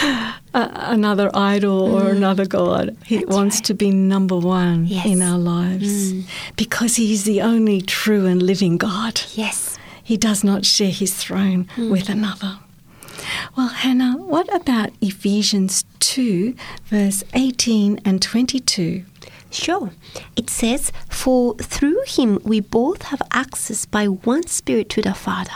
[0.02, 2.96] uh, another idol or another god.
[3.06, 3.66] He That's wants right.
[3.66, 5.06] to be number one Yes.
[5.06, 6.14] in our lives
[6.56, 9.22] because he is the only true and living God.
[9.36, 9.78] Yes.
[10.04, 12.60] He does not share his throne with another.
[13.58, 19.04] Well, Hana, what about Ephesians 2, verse 18 and 22?
[19.52, 19.92] Sure.
[20.36, 25.52] It says, For through him we both have access by one Spirit to the Father.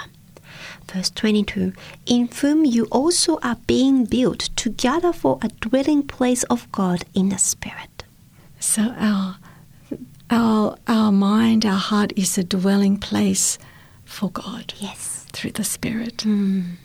[0.93, 1.73] Verse 22
[2.06, 7.30] In whom you also are being built together for a dwelling place of God in
[7.30, 8.04] the Spirit.
[8.60, 9.38] So our
[10.30, 13.58] our our mind, our heart is a dwelling place
[14.06, 15.25] for God Yes.
[15.32, 16.17] through the Spirit.
[16.17, 16.75] Mm.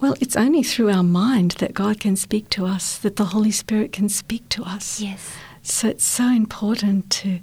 [0.00, 3.52] Well, it's only through our mind that God can speak to us, that the Holy
[3.52, 5.00] Spirit can speak to us.
[5.00, 5.30] Yes.
[5.62, 7.38] So it's so important to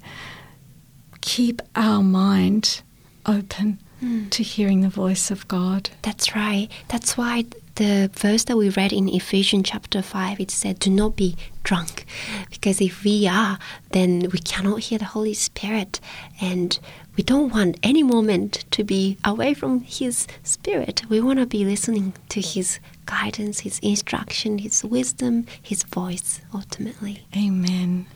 [1.22, 2.82] keep our mind
[3.26, 4.30] open Hmm.
[4.30, 5.90] to hearing the voice of God.
[6.04, 6.70] That's right.
[6.88, 11.16] That's why the verse that we read in Ephesians chapter 5, it said, Do not
[11.16, 12.06] be drunk.
[12.50, 13.58] Because if we are,
[13.92, 16.00] then we cannot hear the Holy Spirit.
[16.42, 16.78] And
[17.16, 21.04] we don't want any moment to be away from His Spirit.
[21.10, 27.26] We want to be listening to His guidance, His instruction, His wisdom, His voice, ultimately.
[27.36, 28.08] Amen.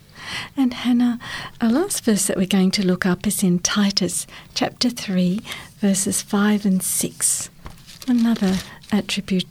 [0.56, 1.18] And Hana,
[1.60, 5.40] our last verse that we're going to look up is in Titus chapter 3,
[5.78, 7.50] verses 5 and 6.
[8.06, 8.58] Another
[8.92, 9.46] attribute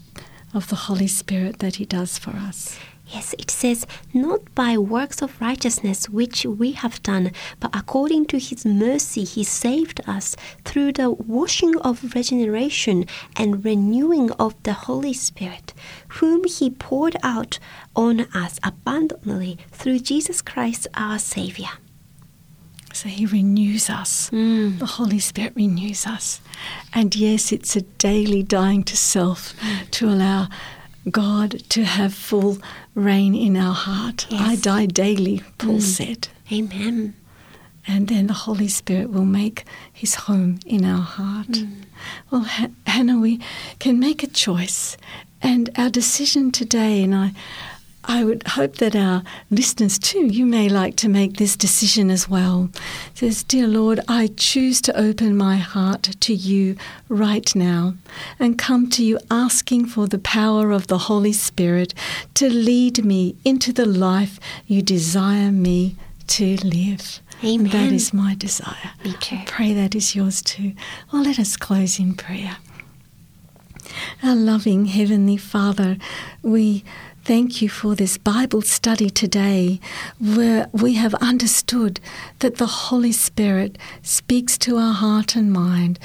[0.53, 2.77] of the Holy Spirit that He does for us.
[3.13, 8.39] Yes, it says, Not by works of righteousness which we have done, but according to
[8.39, 15.13] his mercy he saved us through the washing of regeneration and renewing of the Holy
[15.13, 15.75] Spirit,
[16.19, 17.59] whom he poured out
[17.95, 21.69] on us abundantly through Jesus Christ our Saviour.
[22.93, 24.29] So He renews us.
[24.29, 24.77] Mm.
[24.77, 26.41] The Holy Spirit renews us.
[26.93, 29.89] And yes, it's a daily dying to self mm.
[29.91, 30.47] to allow
[31.09, 32.59] God to have full
[32.95, 34.27] reign in our heart.
[34.29, 34.41] Yes.
[34.41, 35.81] I die daily, Paul mm.
[35.81, 36.27] said.
[36.51, 37.15] Amen.
[37.85, 41.49] And then the Holy Spirit will make his home in our heart.
[41.49, 41.83] Mm.
[42.31, 43.39] Well, Ha- Hana, we
[43.79, 44.97] can make a choice.
[45.41, 47.33] And our decision today, and I,
[48.05, 52.27] I would hope that our listeners too, you may like to make this decision as
[52.27, 52.69] well.
[53.11, 56.75] It says, Dear Lord, I choose to open my heart to you
[57.07, 57.95] right now
[58.39, 61.93] and come to you asking for the power of the Holy Spirit
[62.33, 65.95] to lead me into the life you desire me
[66.27, 67.21] to live.
[67.43, 67.71] Amen.
[67.71, 68.91] That is my desire.
[69.03, 69.35] Me too.
[69.35, 70.73] I pray that is yours too.
[71.11, 72.57] Well, let us close in prayer.
[74.23, 75.97] Our loving Heavenly Father,
[76.41, 76.83] we
[77.23, 79.79] thank you for this Bible study today
[80.19, 81.99] where we have understood
[82.39, 85.99] that the Holy Spirit speaks to our heart and mind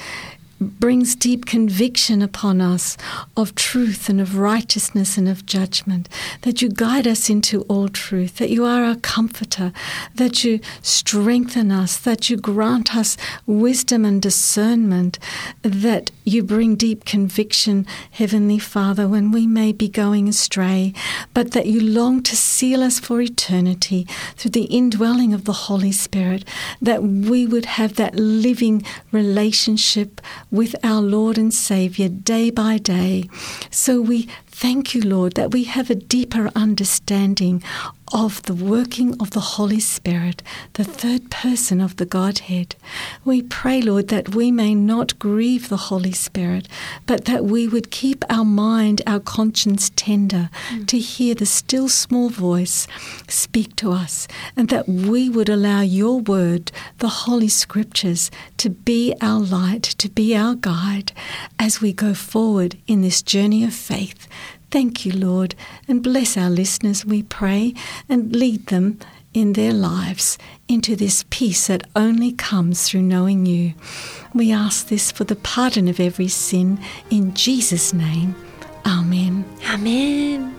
[0.59, 2.97] brings deep conviction upon us
[3.37, 6.09] of truth and of righteousness and of judgment,
[6.41, 9.71] that you guide us into all truth, that you are our comforter,
[10.15, 15.17] that you strengthen us, that you grant us wisdom and discernment,
[15.61, 20.93] that you bring deep conviction, Heavenly Father, when we may be going astray,
[21.33, 24.05] but that you long to seal us for eternity
[24.35, 26.43] through the indwelling of the Holy Spirit,
[26.81, 30.21] that we would have that living relationship
[30.51, 33.29] with our Lord and Saviour day by day.
[33.69, 34.27] So we
[34.59, 37.63] thank you, Lord, that we have a deeper understanding
[38.11, 40.43] of the working of the Holy Spirit,
[40.73, 42.75] the third person of the Godhead.
[43.23, 46.67] We pray, Lord, that we may not grieve the Holy Spirit,
[47.05, 50.85] but that we would keep our mind, our conscience tender mm.
[50.87, 52.85] to hear the still small voice
[53.29, 59.15] speak to us, and that we would allow your word, the Holy Scriptures, to be
[59.21, 61.13] our light, to be our guide
[61.57, 64.27] as we go forward in this journey of faith
[64.71, 65.55] Thank you, Lord,
[65.87, 67.73] and bless our listeners, we pray,
[68.07, 68.99] and lead them
[69.33, 73.73] in their lives into this peace that only comes through knowing you.
[74.33, 78.35] We ask this for the pardon of every sin in Jesus' name.
[78.85, 79.43] Amen.
[79.71, 80.55] Amen.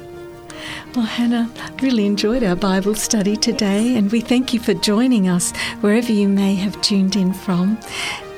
[0.95, 1.51] Well, Hana,
[1.81, 6.29] really enjoyed our Bible study today, and we thank you for joining us wherever you
[6.29, 7.79] may have tuned in from.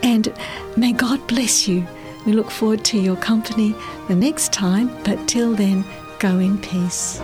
[0.02, 0.32] And
[0.76, 1.86] may God bless you
[2.24, 3.74] we look forward to your company
[4.08, 5.84] the next time, but till then,
[6.18, 7.20] go in peace.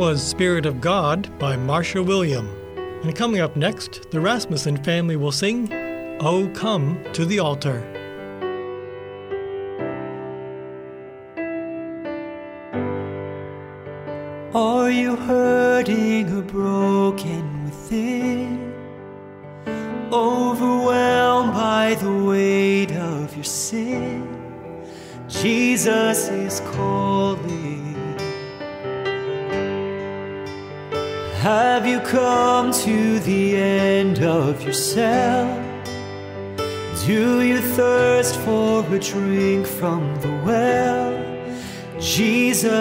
[0.00, 2.48] Was Spirit of God by Marsha William.
[3.02, 5.70] And coming up next, the Rasmussen family will sing,
[6.22, 7.99] Oh Come to the Altar.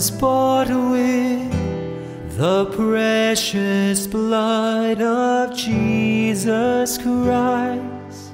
[0.00, 8.32] was bought with the precious blood of Jesus Christ.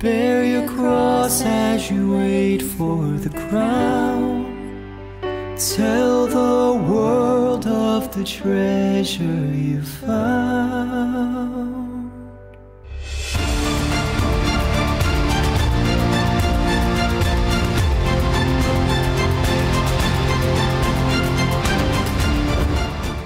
[0.00, 4.34] Bear your cross as you wait for the crown.
[5.76, 10.73] Tell the world of the treasure you found.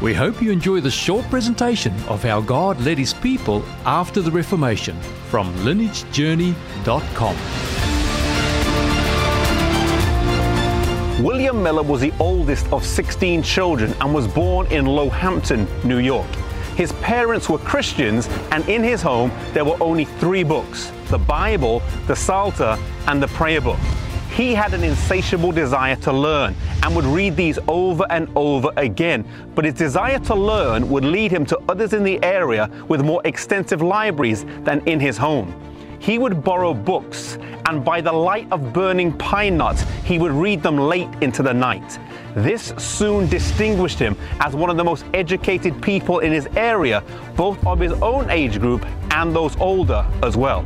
[0.09, 4.31] We hope you enjoy the short presentation of how God led his people after the
[4.31, 4.99] Reformation
[5.29, 7.37] from lineagejourney.com.
[11.23, 15.99] William Miller was the oldest of 16 children and was born in Low Hampton, New
[15.99, 16.31] York.
[16.75, 21.83] His parents were Christians, and in his home there were only three books the Bible,
[22.07, 22.79] the Psalter,
[23.09, 23.79] and the Prayer Book.
[24.39, 29.27] He had an insatiable desire to learn and would read these over and over again.
[29.57, 33.21] But his desire to learn would lead him to others in the area with more
[33.25, 35.53] extensive libraries than in his home.
[35.99, 37.37] He would borrow books,
[37.67, 41.53] and by the light of burning pine knots, he would read them late into the
[41.53, 41.99] night.
[42.37, 47.03] This soon distinguished him as one of the most educated people in his area,
[47.35, 50.65] both of his own age group and those older as well.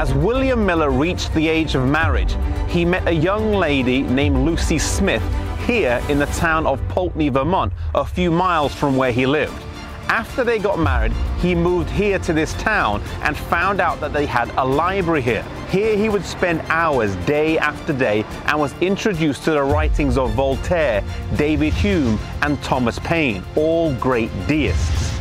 [0.00, 2.34] As William Miller reached the age of marriage,
[2.68, 5.22] he met a young lady named Lucy Smith,
[5.66, 9.62] here in the town of Poultney, Vermont, a few miles from where he lived.
[10.08, 14.24] After they got married, he moved here to this town and found out that they
[14.24, 15.44] had a library here.
[15.68, 20.32] Here he would spend hours day after day and was introduced to the writings of
[20.32, 21.04] Voltaire,
[21.36, 25.14] David Hume, and Thomas Paine, all great deists.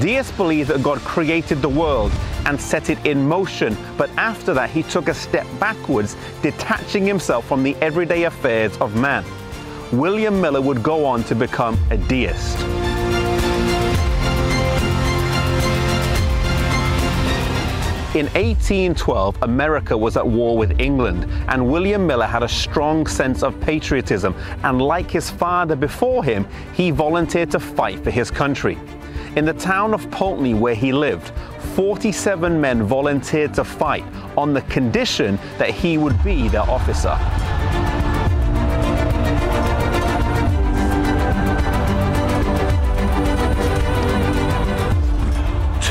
[0.00, 2.10] Deists believe that God created the world
[2.46, 7.46] and set it in motion, but after that he took a step backwards, detaching himself
[7.46, 9.24] from the everyday affairs of man.
[9.92, 12.58] William Miller would go on to become a deist.
[18.14, 23.42] In 1812, America was at war with England, and William Miller had a strong sense
[23.42, 28.78] of patriotism, and like his father before him, he volunteered to fight for his country.
[29.34, 31.32] In the town of Poultney, where he lived,
[31.74, 34.04] 47 men volunteered to fight
[34.36, 37.18] on the condition that he would be their officer.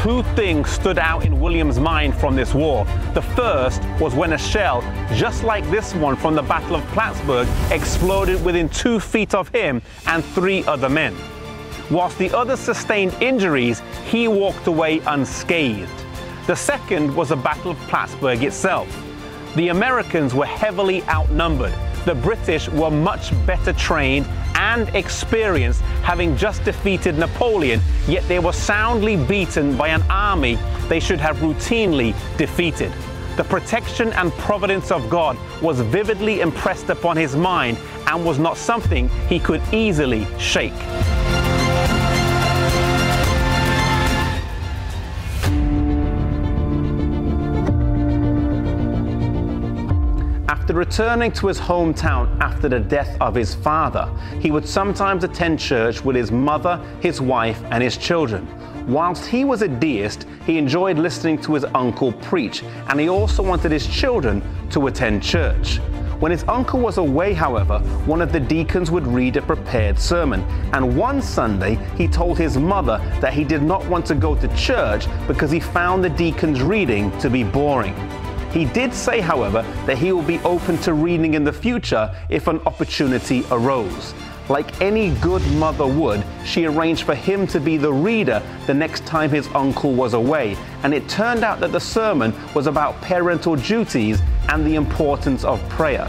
[0.04, 2.84] two things stood out in William's mind from this war.
[3.14, 4.82] The first was when a shell,
[5.16, 9.82] just like this one from the Battle of Plattsburgh, exploded within two feet of him
[10.08, 11.16] and three other men.
[11.94, 15.92] Whilst the others sustained injuries, he walked away unscathed.
[16.48, 18.88] The second was the Battle of Plattsburgh itself.
[19.56, 21.76] The Americans were heavily outnumbered.
[22.06, 24.26] The British were much better trained
[24.56, 30.58] and experienced, having just defeated Napoleon, yet they were soundly beaten by an army
[30.90, 32.92] they should have routinely defeated.
[33.38, 37.78] The protection and providence of God was vividly impressed upon his mind
[38.08, 40.74] and was not something he could easily shake.
[50.74, 54.10] After returning to his hometown after the death of his father,
[54.40, 58.48] he would sometimes attend church with his mother, his wife, and his children.
[58.88, 63.44] Whilst he was a deist, he enjoyed listening to his uncle preach, and he also
[63.44, 65.78] wanted his children to attend church.
[66.20, 70.42] When his uncle was away, however, one of the deacons would read a prepared sermon.
[70.74, 74.48] And one Sunday, he told his mother that he did not want to go to
[74.56, 77.94] church because he found the deacon's reading to be boring.
[78.54, 82.48] He did say, however, that he will be open to reading in the future if
[82.48, 84.14] an opportunity arose.
[84.48, 89.08] Like any good mother would, she arranged for him to be the reader the next
[89.08, 90.56] time his uncle was away.
[90.84, 95.68] And it turned out that the sermon was about parental duties and the importance of
[95.70, 96.08] prayer.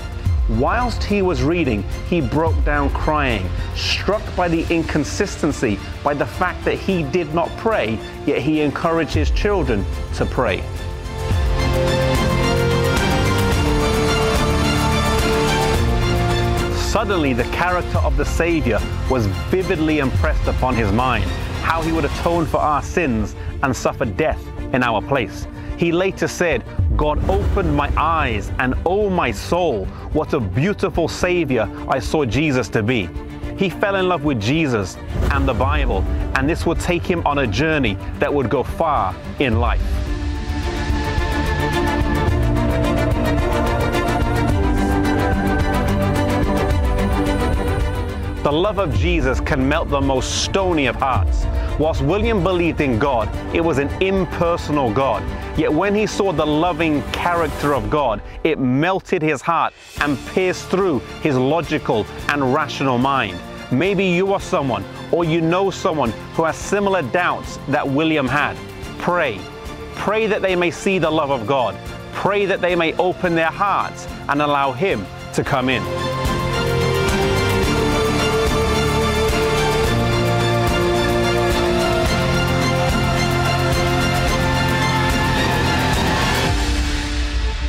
[0.50, 6.62] Whilst he was reading, he broke down crying, struck by the inconsistency, by the fact
[6.66, 9.86] that he did not pray, yet he encouraged his children
[10.16, 10.62] to pray.
[17.04, 18.80] Suddenly, the character of the Savior
[19.10, 21.26] was vividly impressed upon his mind,
[21.60, 24.42] how he would atone for our sins and suffer death
[24.72, 25.46] in our place.
[25.76, 26.64] He later said,
[26.96, 29.84] God opened my eyes, and oh my soul,
[30.14, 33.10] what a beautiful Savior I saw Jesus to be.
[33.58, 34.96] He fell in love with Jesus
[35.30, 36.00] and the Bible,
[36.36, 39.82] and this would take him on a journey that would go far in life.
[48.44, 51.46] The love of Jesus can melt the most stony of hearts.
[51.78, 55.22] Whilst William believed in God, it was an impersonal God.
[55.58, 59.72] Yet when he saw the loving character of God, it melted his heart
[60.02, 63.40] and pierced through his logical and rational mind.
[63.72, 68.58] Maybe you are someone or you know someone who has similar doubts that William had.
[68.98, 69.40] Pray.
[69.94, 71.74] Pray that they may see the love of God.
[72.12, 76.13] Pray that they may open their hearts and allow Him to come in.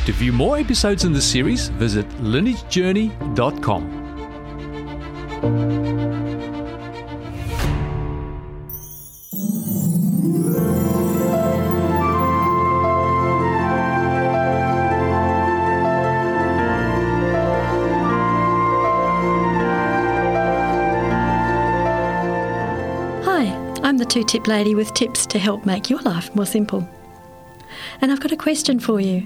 [0.06, 4.04] To view more episodes in the series, visit lineagejourney.com.
[23.24, 26.88] Hi, I'm the two tip lady with tips to help make your life more simple.
[28.02, 29.24] And I've got a question for you.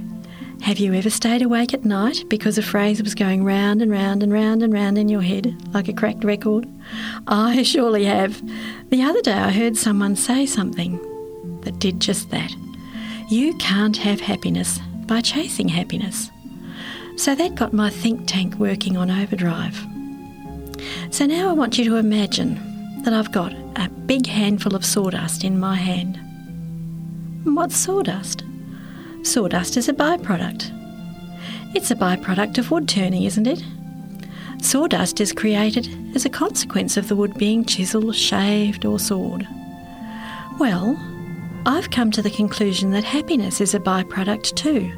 [0.62, 4.22] Have you ever stayed awake at night because a phrase was going round and round
[4.22, 6.68] and round and round in your head like a cracked record?
[7.28, 8.42] I surely have.
[8.90, 11.00] The other day I heard someone say something
[11.62, 12.54] that did just that.
[13.30, 16.30] You can't have happiness by chasing happiness.
[17.16, 19.78] So that got my think tank working on overdrive.
[21.10, 25.44] So now I want you to imagine that I've got a big handful of sawdust
[25.44, 26.18] in my hand.
[27.46, 28.44] And What's sawdust?
[29.30, 30.72] Sawdust is a byproduct.
[31.76, 33.64] It's a byproduct of wood turning, isn't it?
[34.60, 39.48] Sawdust is created as a consequence of the wood being chiselled, shaved, or sawed.
[40.60, 40.98] Well,
[41.68, 44.92] I've come to the conclusion that happiness is a byproduct too.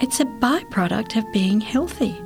[0.00, 2.16] It's a byproduct of being healthy.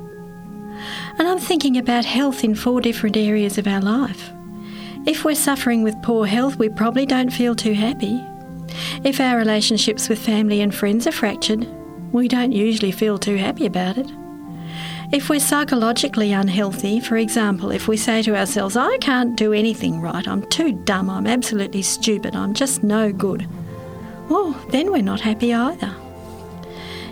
[1.19, 4.31] And I'm thinking about health in four different areas of our life.
[5.05, 8.25] If we're suffering with poor health, we probably don't feel too happy.
[9.03, 11.67] If our relationships with family and friends are fractured,
[12.11, 14.11] we don't usually feel too happy about it.
[15.11, 19.99] If we're psychologically unhealthy, for example, if we say to ourselves, I can't do anything
[19.99, 23.47] right, I'm too dumb, I'm absolutely stupid, I'm just no good,
[24.29, 25.93] well, then we're not happy either.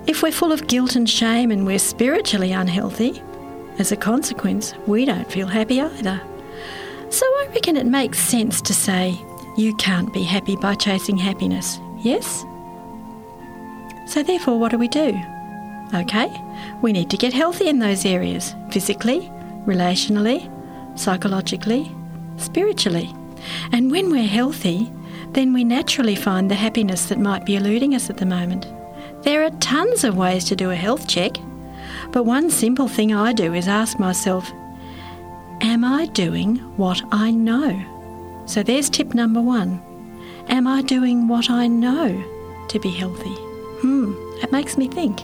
[0.08, 3.22] If we're full of guilt and shame and we're spiritually unhealthy,
[3.78, 6.22] as a consequence, we don't feel happy either.
[7.10, 9.20] So I reckon it makes sense to say,
[9.60, 12.46] you can't be happy by chasing happiness, yes?
[14.08, 15.22] So therefore, what do we do?
[15.94, 16.30] Okay,
[16.82, 19.30] we need to get healthy in those areas physically,
[19.66, 20.50] relationally,
[20.98, 21.92] psychologically,
[22.38, 23.14] spiritually.
[23.72, 24.92] And when we're healthy,
[25.32, 28.66] then we naturally find the happiness that might be eluding us at the moment.
[29.24, 31.34] There are tons of ways to do a health check,
[32.12, 34.50] but one simple thing I do is ask myself,
[35.62, 37.99] Am I doing what I know?
[38.50, 39.80] So there's tip number one.
[40.48, 42.20] Am I doing what I know
[42.70, 43.36] to be healthy?
[43.82, 45.22] Hmm, that makes me think.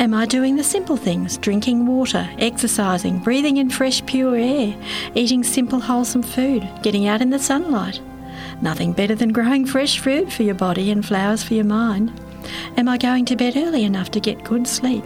[0.00, 1.38] Am I doing the simple things?
[1.38, 4.76] Drinking water, exercising, breathing in fresh, pure air,
[5.14, 8.00] eating simple, wholesome food, getting out in the sunlight?
[8.60, 12.20] Nothing better than growing fresh food for your body and flowers for your mind.
[12.76, 15.04] Am I going to bed early enough to get good sleep?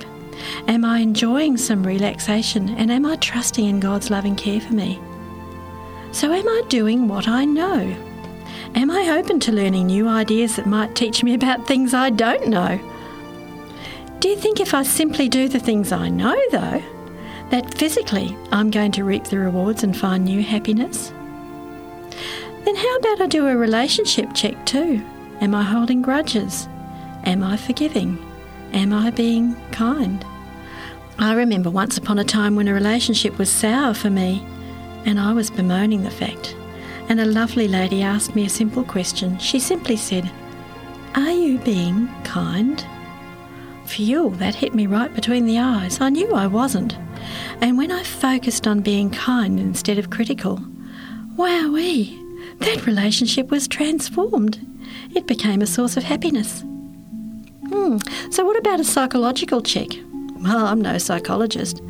[0.66, 4.98] Am I enjoying some relaxation and am I trusting in God's loving care for me?
[6.12, 7.96] So, am I doing what I know?
[8.74, 12.48] Am I open to learning new ideas that might teach me about things I don't
[12.48, 12.80] know?
[14.18, 16.82] Do you think if I simply do the things I know, though,
[17.50, 21.12] that physically I'm going to reap the rewards and find new happiness?
[22.64, 25.02] Then how about I do a relationship check too?
[25.40, 26.68] Am I holding grudges?
[27.24, 28.18] Am I forgiving?
[28.72, 30.24] Am I being kind?
[31.18, 34.44] I remember once upon a time when a relationship was sour for me,
[35.04, 36.56] and I was bemoaning the fact.
[37.08, 39.38] And a lovely lady asked me a simple question.
[39.38, 40.30] She simply said,
[41.14, 42.84] Are you being kind?
[43.86, 46.00] Phew, that hit me right between the eyes.
[46.00, 46.96] I knew I wasn't.
[47.60, 50.60] And when I focused on being kind instead of critical,
[51.36, 52.16] wowee,
[52.60, 54.64] that relationship was transformed.
[55.14, 56.62] It became a source of happiness.
[57.68, 57.98] Hmm,
[58.30, 59.88] so what about a psychological check?
[60.36, 61.82] Well, I'm no psychologist,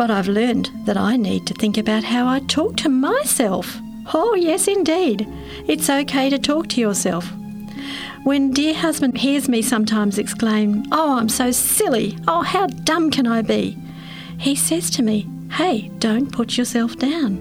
[0.00, 3.76] but I've learned that I need to think about how I talk to myself.
[4.14, 5.28] Oh, yes, indeed.
[5.68, 7.30] It's okay to talk to yourself.
[8.24, 12.16] When dear husband hears me sometimes exclaim, Oh, I'm so silly.
[12.26, 13.76] Oh, how dumb can I be?
[14.38, 17.36] He says to me, Hey, don't put yourself down.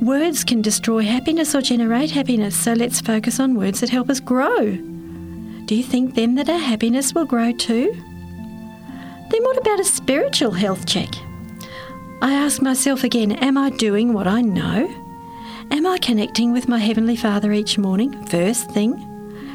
[0.00, 4.20] Words can destroy happiness or generate happiness, so let's focus on words that help us
[4.20, 4.76] grow.
[5.64, 7.92] Do you think then that our happiness will grow too?
[9.32, 11.08] Then what about a spiritual health check?
[12.20, 14.92] I ask myself again, am I doing what I know?
[15.70, 19.04] Am I connecting with my Heavenly Father each morning, first thing?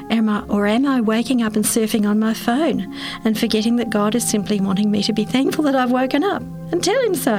[0.10, 2.96] Am I, or am I waking up and surfing on my phone
[3.26, 6.42] and forgetting that God is simply wanting me to be thankful that I've woken up
[6.72, 7.36] and tell Him so?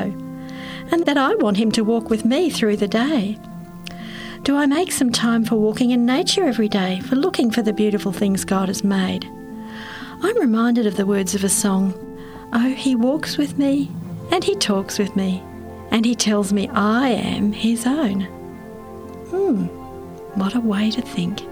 [0.92, 3.38] And that I want Him to walk with me through the day?
[4.42, 7.72] Do I make some time for walking in nature every day, for looking for the
[7.72, 9.24] beautiful things God has made?
[10.20, 11.94] I'm reminded of the words of a song
[12.52, 13.90] Oh, He walks with me
[14.30, 15.42] and He talks with me,
[15.90, 18.22] and He tells me I am His own.
[19.30, 19.66] Hmm,
[20.38, 21.42] what a way to think.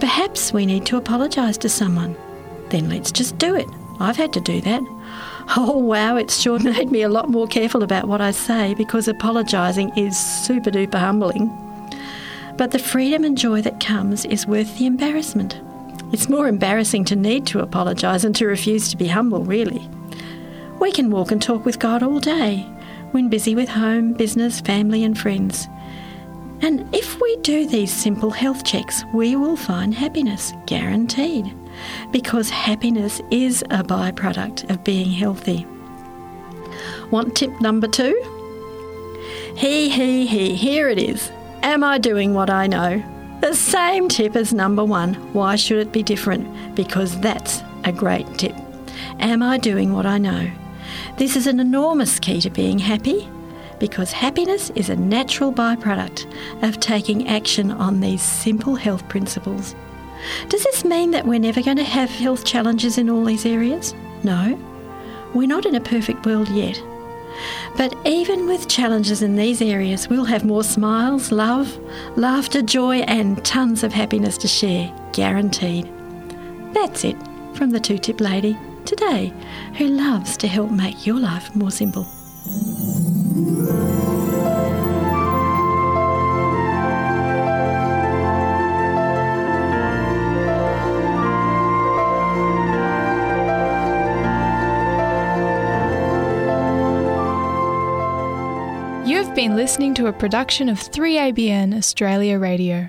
[0.00, 2.16] Perhaps we need to apologise to someone.
[2.68, 3.66] Then let's just do it.
[4.00, 4.82] I've had to do that.
[5.56, 9.08] Oh wow, it's sure made me a lot more careful about what I say because
[9.08, 11.50] apologising is super duper humbling.
[12.56, 15.60] But the freedom and joy that comes is worth the embarrassment.
[16.12, 19.88] It's more embarrassing to need to apologise than to refuse to be humble, really.
[20.80, 22.60] We can walk and talk with God all day
[23.10, 25.68] when busy with home, business, family, and friends.
[26.60, 31.52] And if we do these simple health checks, we will find happiness, guaranteed,
[32.12, 35.66] because happiness is a byproduct of being healthy.
[37.10, 38.14] Want tip number two?
[39.56, 41.32] He, he, he, here it is.
[41.62, 43.02] Am I doing what I know?
[43.40, 45.14] The same tip as number one.
[45.32, 46.76] Why should it be different?
[46.76, 48.54] Because that's a great tip.
[49.20, 50.50] Am I doing what I know?
[51.18, 53.28] This is an enormous key to being happy
[53.80, 59.74] because happiness is a natural byproduct of taking action on these simple health principles.
[60.48, 63.96] Does this mean that we're never going to have health challenges in all these areas?
[64.22, 64.56] No.
[65.34, 66.80] We're not in a perfect world yet.
[67.76, 71.80] But even with challenges in these areas, we'll have more smiles, love,
[72.16, 75.90] laughter, joy, and tons of happiness to share, guaranteed.
[76.74, 77.16] That's it
[77.54, 78.56] from the Two Tip Lady
[78.88, 79.32] today,
[79.76, 82.06] who loves to help make your life more simple.
[99.06, 102.88] You have been listening to a production of 3ABN Australia Radio.